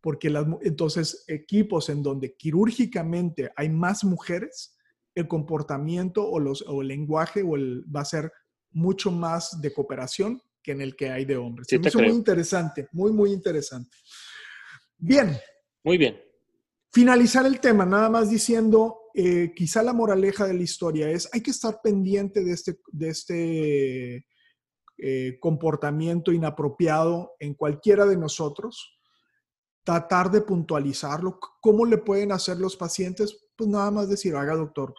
Porque 0.00 0.28
las, 0.30 0.46
entonces 0.62 1.24
equipos 1.28 1.88
en 1.88 2.02
donde 2.02 2.34
quirúrgicamente 2.34 3.50
hay 3.56 3.68
más 3.68 4.02
mujeres, 4.04 4.76
el 5.14 5.28
comportamiento 5.28 6.28
o, 6.28 6.40
los, 6.40 6.62
o 6.66 6.82
el 6.82 6.88
lenguaje 6.88 7.42
o 7.42 7.56
el, 7.56 7.84
va 7.94 8.00
a 8.00 8.04
ser 8.04 8.32
mucho 8.72 9.10
más 9.10 9.60
de 9.60 9.72
cooperación 9.72 10.40
que 10.62 10.72
en 10.72 10.80
el 10.80 10.94
que 10.94 11.10
hay 11.10 11.24
de 11.24 11.36
hombres. 11.36 11.66
Sí 11.68 11.76
se 11.76 11.80
me 11.80 11.88
hizo 11.88 11.98
muy 12.00 12.08
interesante, 12.10 12.88
muy, 12.92 13.12
muy 13.12 13.32
interesante. 13.32 13.96
Bien, 15.00 15.36
Muy 15.82 15.96
bien. 15.96 16.20
finalizar 16.92 17.46
el 17.46 17.58
tema, 17.60 17.86
nada 17.86 18.10
más 18.10 18.30
diciendo, 18.30 18.98
eh, 19.14 19.52
quizá 19.56 19.82
la 19.82 19.92
moraleja 19.92 20.46
de 20.46 20.54
la 20.54 20.62
historia 20.62 21.10
es, 21.10 21.28
hay 21.32 21.42
que 21.42 21.50
estar 21.50 21.80
pendiente 21.82 22.44
de 22.44 22.52
este, 22.52 22.80
de 22.92 23.08
este 23.08 24.26
eh, 24.98 25.38
comportamiento 25.40 26.32
inapropiado 26.32 27.32
en 27.38 27.54
cualquiera 27.54 28.04
de 28.04 28.16
nosotros, 28.16 28.98
tratar 29.84 30.30
de 30.30 30.42
puntualizarlo. 30.42 31.38
¿Cómo 31.60 31.86
le 31.86 31.98
pueden 31.98 32.32
hacer 32.32 32.58
los 32.58 32.76
pacientes? 32.76 33.48
Pues 33.56 33.70
nada 33.70 33.90
más 33.90 34.08
decir, 34.08 34.36
haga 34.36 34.54
doctor, 34.54 34.94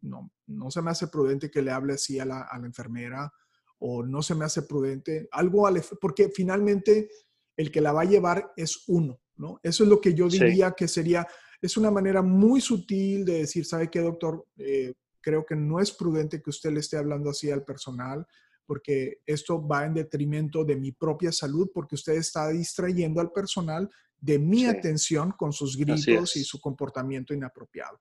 no, 0.00 0.30
no 0.46 0.70
se 0.70 0.82
me 0.82 0.92
hace 0.92 1.08
prudente 1.08 1.50
que 1.50 1.62
le 1.62 1.72
hable 1.72 1.94
así 1.94 2.20
a 2.20 2.24
la, 2.24 2.42
a 2.42 2.58
la 2.58 2.66
enfermera 2.66 3.32
o 3.78 4.04
no 4.04 4.22
se 4.22 4.36
me 4.36 4.44
hace 4.44 4.62
prudente, 4.62 5.28
algo 5.32 5.66
al 5.66 5.82
porque 6.00 6.30
finalmente 6.32 7.10
el 7.56 7.72
que 7.72 7.80
la 7.80 7.92
va 7.92 8.02
a 8.02 8.06
llevar 8.06 8.52
es 8.56 8.84
uno, 8.86 9.20
¿no? 9.42 9.60
Eso 9.62 9.82
es 9.82 9.88
lo 9.90 10.00
que 10.00 10.14
yo 10.14 10.30
Sí. 10.30 10.38
diría 10.38 10.72
que 10.72 10.86
sería, 10.88 11.26
es 11.60 11.76
una 11.76 11.90
manera 11.90 12.22
muy 12.22 12.60
sutil 12.60 13.24
de 13.24 13.38
decir, 13.40 13.64
¿sabe 13.66 13.90
qué, 13.90 14.00
doctor? 14.00 14.46
Eh, 14.56 14.94
creo 15.20 15.44
que 15.44 15.56
no 15.56 15.80
es 15.80 15.92
prudente 15.92 16.40
que 16.40 16.50
usted 16.50 16.70
le 16.72 16.80
esté 16.80 16.96
hablando 16.96 17.28
así 17.30 17.50
al 17.50 17.64
personal, 17.64 18.26
porque 18.64 19.18
esto 19.26 19.66
va 19.66 19.84
en 19.84 19.94
detrimento 19.94 20.64
de 20.64 20.76
mi 20.76 20.92
propia 20.92 21.32
salud, 21.32 21.70
porque 21.74 21.96
usted 21.96 22.14
está 22.14 22.48
distrayendo 22.48 23.20
al 23.20 23.30
personal 23.32 23.90
de 24.18 24.38
mi 24.38 24.60
Sí. 24.60 24.66
atención 24.66 25.32
con 25.32 25.52
sus 25.52 25.76
gritos 25.76 26.36
y 26.36 26.44
su 26.44 26.60
comportamiento 26.60 27.34
inapropiado. 27.34 28.00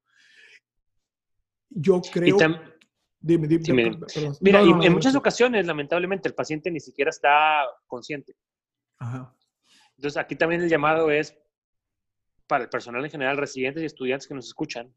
Yo 1.69 2.01
creo... 2.13 2.37
Dime, 3.23 3.47
dime, 3.47 3.63
perdón. 4.13 4.35
Mira, 4.41 4.59
No, 4.61 4.65
y 4.65 4.69
no, 4.71 4.77
no, 4.77 4.83
en 4.83 4.93
muchas 4.93 5.15
ocasiones, 5.15 5.67
lamentablemente, 5.67 6.27
el 6.27 6.33
paciente 6.33 6.71
ni 6.71 6.79
siquiera 6.79 7.09
está 7.11 7.61
consciente. 7.85 8.35
Ajá. 8.97 9.35
Entonces, 10.01 10.17
aquí 10.17 10.35
también 10.35 10.61
el 10.61 10.67
llamado 10.67 11.11
es 11.11 11.37
para 12.47 12.63
el 12.63 12.71
personal 12.71 13.05
en 13.05 13.11
general, 13.11 13.37
residentes 13.37 13.83
y 13.83 13.85
estudiantes 13.85 14.27
que 14.27 14.33
nos 14.33 14.47
escuchan. 14.47 14.91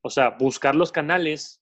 O 0.00 0.08
sea, 0.08 0.30
buscar 0.30 0.74
los 0.74 0.90
canales 0.90 1.60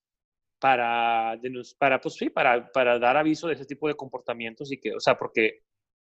para, 0.61 1.37
para 1.79 2.01
pues 2.01 2.15
sí, 2.15 2.31
para, 2.31 2.71
para 2.71 3.01
dar 3.01 3.17
aviso 3.17 3.49
de 3.49 3.55
ese 3.55 3.65
tipo 3.67 3.89
de 3.89 3.97
comportamientos 3.97 4.71
y 4.71 4.79
que, 4.79 4.95
o 4.95 5.01
sea, 5.01 5.19
porque, 5.19 5.65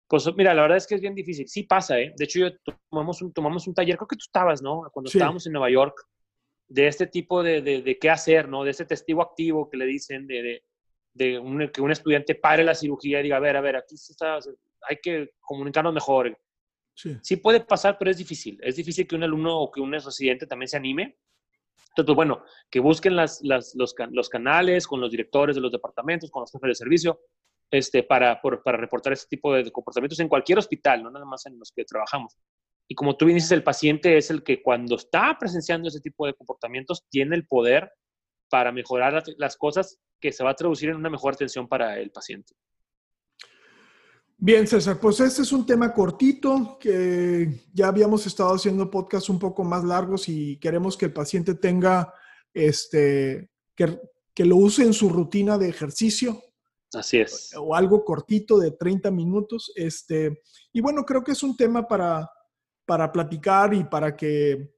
pues 0.08 0.26
mira, 0.34 0.54
la 0.54 0.62
verdad 0.62 0.78
es 0.78 0.86
que 0.86 0.94
es 0.94 1.02
bien 1.02 1.14
difícil. 1.14 1.46
Sí 1.48 1.64
pasa, 1.64 2.00
¿eh? 2.00 2.14
De 2.16 2.24
hecho, 2.24 2.38
yo 2.38 2.48
tomamos 2.88 3.20
un, 3.20 3.30
tomamos 3.30 3.66
un 3.66 3.74
taller, 3.74 3.98
creo 3.98 4.08
que 4.08 4.16
tú 4.16 4.24
estabas, 4.26 4.62
¿no? 4.62 4.88
Cuando 4.90 5.10
Sí. 5.10 5.18
estábamos 5.18 5.46
en 5.46 5.52
Nueva 5.52 5.68
York, 5.68 6.02
de 6.66 6.86
este 6.86 7.06
tipo 7.06 7.42
de, 7.42 7.60
de, 7.60 7.82
de 7.82 7.98
qué 7.98 8.08
hacer, 8.08 8.48
¿no? 8.48 8.64
De 8.64 8.70
ese 8.70 8.86
testigo 8.86 9.20
activo 9.20 9.68
que 9.68 9.76
le 9.76 9.84
dicen 9.84 10.26
de, 10.26 10.42
de, 10.42 10.64
de 11.12 11.38
un, 11.38 11.68
que 11.68 11.82
un 11.82 11.90
estudiante 11.90 12.36
pare 12.36 12.64
la 12.64 12.74
cirugía 12.74 13.20
y 13.20 13.24
diga, 13.24 13.36
a 13.36 13.40
ver, 13.40 13.58
a 13.58 13.60
ver, 13.60 13.76
aquí 13.76 13.96
está, 13.96 14.38
hay 14.88 14.96
que 15.02 15.34
comunicarnos 15.40 15.92
mejor. 15.92 16.34
Sí. 17.22 17.36
Puede 17.36 17.60
pasar, 17.60 17.96
pero 17.98 18.10
es 18.10 18.18
difícil. 18.18 18.58
Es 18.62 18.76
difícil 18.76 19.06
que 19.06 19.14
un 19.16 19.22
alumno 19.22 19.58
o 19.58 19.70
que 19.70 19.80
un 19.80 19.92
residente 19.92 20.46
también 20.46 20.68
se 20.68 20.76
anime. 20.76 21.18
Entonces, 21.88 22.14
bueno, 22.14 22.44
que 22.70 22.78
busquen 22.80 23.16
las, 23.16 23.40
los, 23.42 23.94
can- 23.94 24.10
los 24.12 24.28
canales 24.28 24.86
con 24.86 25.00
los 25.00 25.10
directores 25.10 25.56
de 25.56 25.62
los 25.62 25.72
departamentos, 25.72 26.30
con 26.30 26.42
los 26.42 26.52
jefes 26.52 26.68
de 26.68 26.74
servicio, 26.74 27.20
este, 27.70 28.02
para, 28.02 28.40
por- 28.40 28.62
para 28.62 28.78
reportar 28.78 29.12
este 29.12 29.28
tipo 29.28 29.52
de 29.54 29.70
comportamientos 29.72 30.20
en 30.20 30.28
cualquier 30.28 30.58
hospital, 30.58 31.02
no 31.02 31.10
nada 31.10 31.24
más 31.24 31.46
en 31.46 31.58
los 31.58 31.72
que 31.72 31.84
trabajamos. 31.84 32.36
Y 32.88 32.94
como 32.94 33.16
tú 33.16 33.24
bien 33.24 33.36
dices, 33.36 33.52
el 33.52 33.62
paciente 33.62 34.16
es 34.16 34.30
el 34.30 34.42
que 34.42 34.62
cuando 34.62 34.96
está 34.96 35.36
presenciando 35.38 35.88
ese 35.88 36.00
tipo 36.00 36.26
de 36.26 36.34
comportamientos 36.34 37.04
tiene 37.08 37.36
el 37.36 37.46
poder 37.46 37.90
para 38.48 38.72
mejorar 38.72 39.22
las 39.38 39.56
cosas 39.56 39.98
que 40.20 40.32
se 40.32 40.42
va 40.44 40.50
a 40.50 40.54
traducir 40.56 40.90
en 40.90 40.96
una 40.96 41.08
mejor 41.10 41.34
atención 41.34 41.68
para 41.68 41.98
el 41.98 42.10
paciente. 42.10 42.54
Bien, 44.42 44.66
César, 44.66 44.98
pues 44.98 45.20
este 45.20 45.42
es 45.42 45.52
un 45.52 45.66
tema 45.66 45.92
cortito 45.92 46.78
que 46.80 47.66
ya 47.74 47.88
habíamos 47.88 48.26
estado 48.26 48.54
haciendo 48.54 48.90
podcasts 48.90 49.28
un 49.28 49.38
poco 49.38 49.64
más 49.64 49.84
largos 49.84 50.30
y 50.30 50.56
queremos 50.56 50.96
que 50.96 51.04
el 51.04 51.12
paciente 51.12 51.54
tenga, 51.54 52.12
este, 52.54 53.50
que, 53.74 54.00
que 54.32 54.44
lo 54.46 54.56
use 54.56 54.82
en 54.82 54.94
su 54.94 55.10
rutina 55.10 55.58
de 55.58 55.68
ejercicio, 55.68 56.42
Así 56.92 57.18
es. 57.18 57.54
O 57.56 57.74
algo 57.74 58.04
cortito 58.04 58.58
de 58.58 58.72
30 58.72 59.10
minutos. 59.10 59.72
Este, 59.76 60.42
y 60.72 60.80
bueno, 60.80 61.04
creo 61.04 61.22
que 61.22 61.32
es 61.32 61.42
un 61.42 61.56
tema 61.56 61.86
para, 61.86 62.28
para 62.84 63.12
platicar 63.12 63.74
y 63.74 63.84
para 63.84 64.16
que 64.16 64.74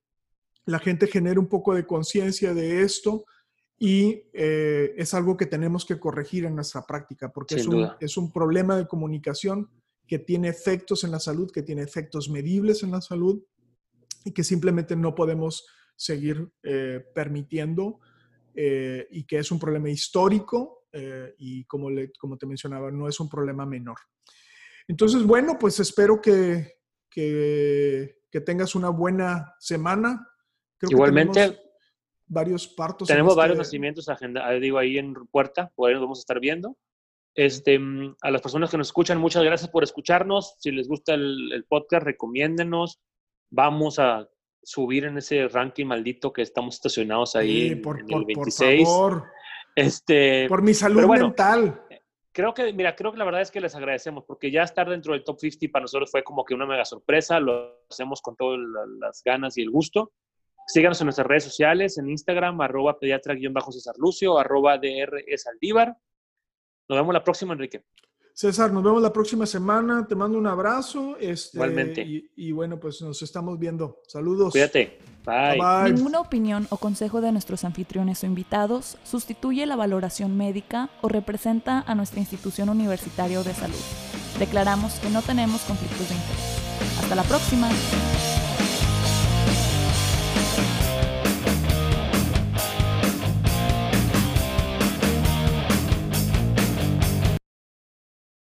la 0.66 0.78
gente 0.78 1.06
genere 1.06 1.38
un 1.38 1.48
poco 1.48 1.74
de 1.74 1.86
conciencia 1.86 2.54
de 2.54 2.82
esto 2.82 3.24
y 3.78 4.22
eh, 4.32 4.94
es 4.96 5.12
algo 5.14 5.36
que 5.36 5.46
tenemos 5.46 5.84
que 5.84 5.98
corregir 5.98 6.44
en 6.44 6.54
nuestra 6.54 6.86
práctica 6.86 7.32
porque 7.32 7.56
es 7.56 7.66
un, 7.66 7.90
es 8.00 8.16
un, 8.16 8.32
problema 8.32 8.76
de 8.76 8.86
comunicación 8.86 9.68
que 10.06 10.18
tiene 10.18 10.48
efectos 10.48 11.04
en 11.04 11.10
la 11.10 11.18
salud, 11.18 11.50
que 11.50 11.62
tiene 11.62 11.82
efectos 11.82 12.30
medibles 12.30 12.82
en 12.82 12.92
la 12.92 13.00
salud 13.00 13.42
y 14.24 14.32
que 14.32 14.44
simplemente 14.44 14.94
no 14.94 15.14
podemos 15.14 15.66
seguir 15.96 16.48
eh, 16.62 17.04
permitiendo 17.14 17.98
eh, 18.54 19.08
y 19.10 19.24
que 19.24 19.38
es 19.38 19.50
un 19.50 19.58
problema 19.58 19.90
histórico 19.90 20.78
y 21.38 21.64
como, 21.64 21.88
le, 21.88 22.12
como 22.12 22.36
te 22.36 22.44
mencionaba, 22.44 22.90
no 22.90 23.08
es 23.08 23.18
un 23.18 23.26
problema 23.26 23.64
menor. 23.64 23.96
Entonces, 24.86 25.24
bueno, 25.24 25.58
pues 25.58 25.80
espero 25.80 26.20
que, 26.20 26.80
que, 27.08 28.20
que 28.30 28.40
tengas 28.42 28.74
una 28.74 28.90
buena 28.90 29.54
semana. 29.58 30.28
Igualmente 30.82 31.58
varios 32.32 32.66
partos. 32.66 33.08
Tenemos 33.08 33.36
varios 33.36 33.58
este 33.58 33.68
nacimientos 33.68 34.08
agenda, 34.08 34.46
ah, 34.46 34.52
digo, 34.54 34.78
ahí 34.78 34.98
en 34.98 35.14
puerta, 35.30 35.70
por 35.74 35.88
ahí 35.88 35.94
nos 35.94 36.02
vamos 36.02 36.18
a 36.18 36.22
estar 36.22 36.40
viendo. 36.40 36.76
Este, 37.34 37.80
a 38.20 38.30
las 38.30 38.42
personas 38.42 38.70
que 38.70 38.76
nos 38.76 38.88
escuchan, 38.88 39.18
muchas 39.18 39.42
gracias 39.42 39.70
por 39.70 39.84
escucharnos. 39.84 40.56
Si 40.58 40.70
les 40.70 40.88
gusta 40.88 41.14
el, 41.14 41.64
podcast, 41.68 42.04
recomiéndenos. 42.04 43.00
Vamos 43.50 43.98
a 43.98 44.28
subir 44.62 45.04
en 45.04 45.18
ese 45.18 45.48
ranking 45.48 45.86
maldito 45.86 46.32
que 46.32 46.42
estamos 46.42 46.74
estacionados 46.76 47.34
ahí 47.36 47.74
por, 47.74 48.00
en, 48.00 48.12
el 48.12 48.24
26. 48.24 48.84
Por 48.84 48.92
favor. 48.92 49.30
Este, 49.74 50.46
por 50.48 50.62
mi 50.62 50.74
salud 50.74 51.06
mental. 51.06 51.82
Creo 52.32 52.54
que, 52.54 52.72
mira, 52.72 52.96
creo 52.96 53.12
que 53.12 53.18
la 53.18 53.24
verdad 53.26 53.42
es 53.42 53.50
que 53.50 53.60
les 53.60 53.74
agradecemos 53.74 54.24
porque 54.26 54.50
ya 54.50 54.62
estar 54.62 54.88
dentro 54.88 55.12
del 55.12 55.24
top 55.24 55.38
50 55.38 55.70
para 55.70 55.82
nosotros 55.82 56.10
fue 56.10 56.24
como 56.24 56.44
que 56.44 56.54
una 56.54 56.66
mega 56.66 56.84
sorpresa. 56.84 57.40
Lo 57.40 57.82
hacemos 57.90 58.22
con 58.22 58.36
todas 58.36 58.58
las 58.98 59.22
ganas 59.22 59.56
y 59.58 59.62
el 59.62 59.70
gusto. 59.70 60.12
Síganos 60.66 61.00
en 61.00 61.06
nuestras 61.06 61.26
redes 61.26 61.44
sociales, 61.44 61.98
en 61.98 62.08
Instagram, 62.08 62.60
arroba 62.60 62.98
pediatra-cesar 62.98 63.96
Lucio, 63.98 64.38
arroba 64.38 64.80
Saldívar. 65.36 65.96
Nos 66.88 66.98
vemos 66.98 67.14
la 67.14 67.24
próxima, 67.24 67.52
Enrique. 67.52 67.84
César, 68.34 68.72
nos 68.72 68.82
vemos 68.82 69.02
la 69.02 69.12
próxima 69.12 69.44
semana. 69.44 70.06
Te 70.06 70.14
mando 70.14 70.38
un 70.38 70.46
abrazo. 70.46 71.16
Este, 71.20 71.58
Igualmente. 71.58 72.30
Y, 72.34 72.52
bueno, 72.52 72.80
pues 72.80 73.02
nos 73.02 73.20
estamos 73.22 73.58
viendo. 73.58 74.00
Saludos. 74.06 74.52
Cuídate. 74.52 74.98
Bye. 75.24 75.92
Ninguna 75.92 76.20
opinión 76.20 76.66
o 76.70 76.78
consejo 76.78 77.20
de 77.20 77.30
nuestros 77.30 77.64
anfitriones 77.64 78.22
o 78.22 78.26
invitados 78.26 78.96
sustituye 79.04 79.66
la 79.66 79.76
valoración 79.76 80.36
médica 80.36 80.90
o 81.02 81.08
representa 81.08 81.84
a 81.86 81.94
nuestra 81.94 82.20
institución 82.20 82.68
universitaria 82.70 83.42
de 83.42 83.54
salud. 83.54 83.76
Declaramos 84.38 84.94
que 84.94 85.10
no 85.10 85.22
tenemos 85.22 85.60
conflictos 85.62 86.08
de 86.08 86.14
interés. 86.14 86.98
Hasta 87.00 87.14
la 87.14 87.22
próxima. 87.24 87.68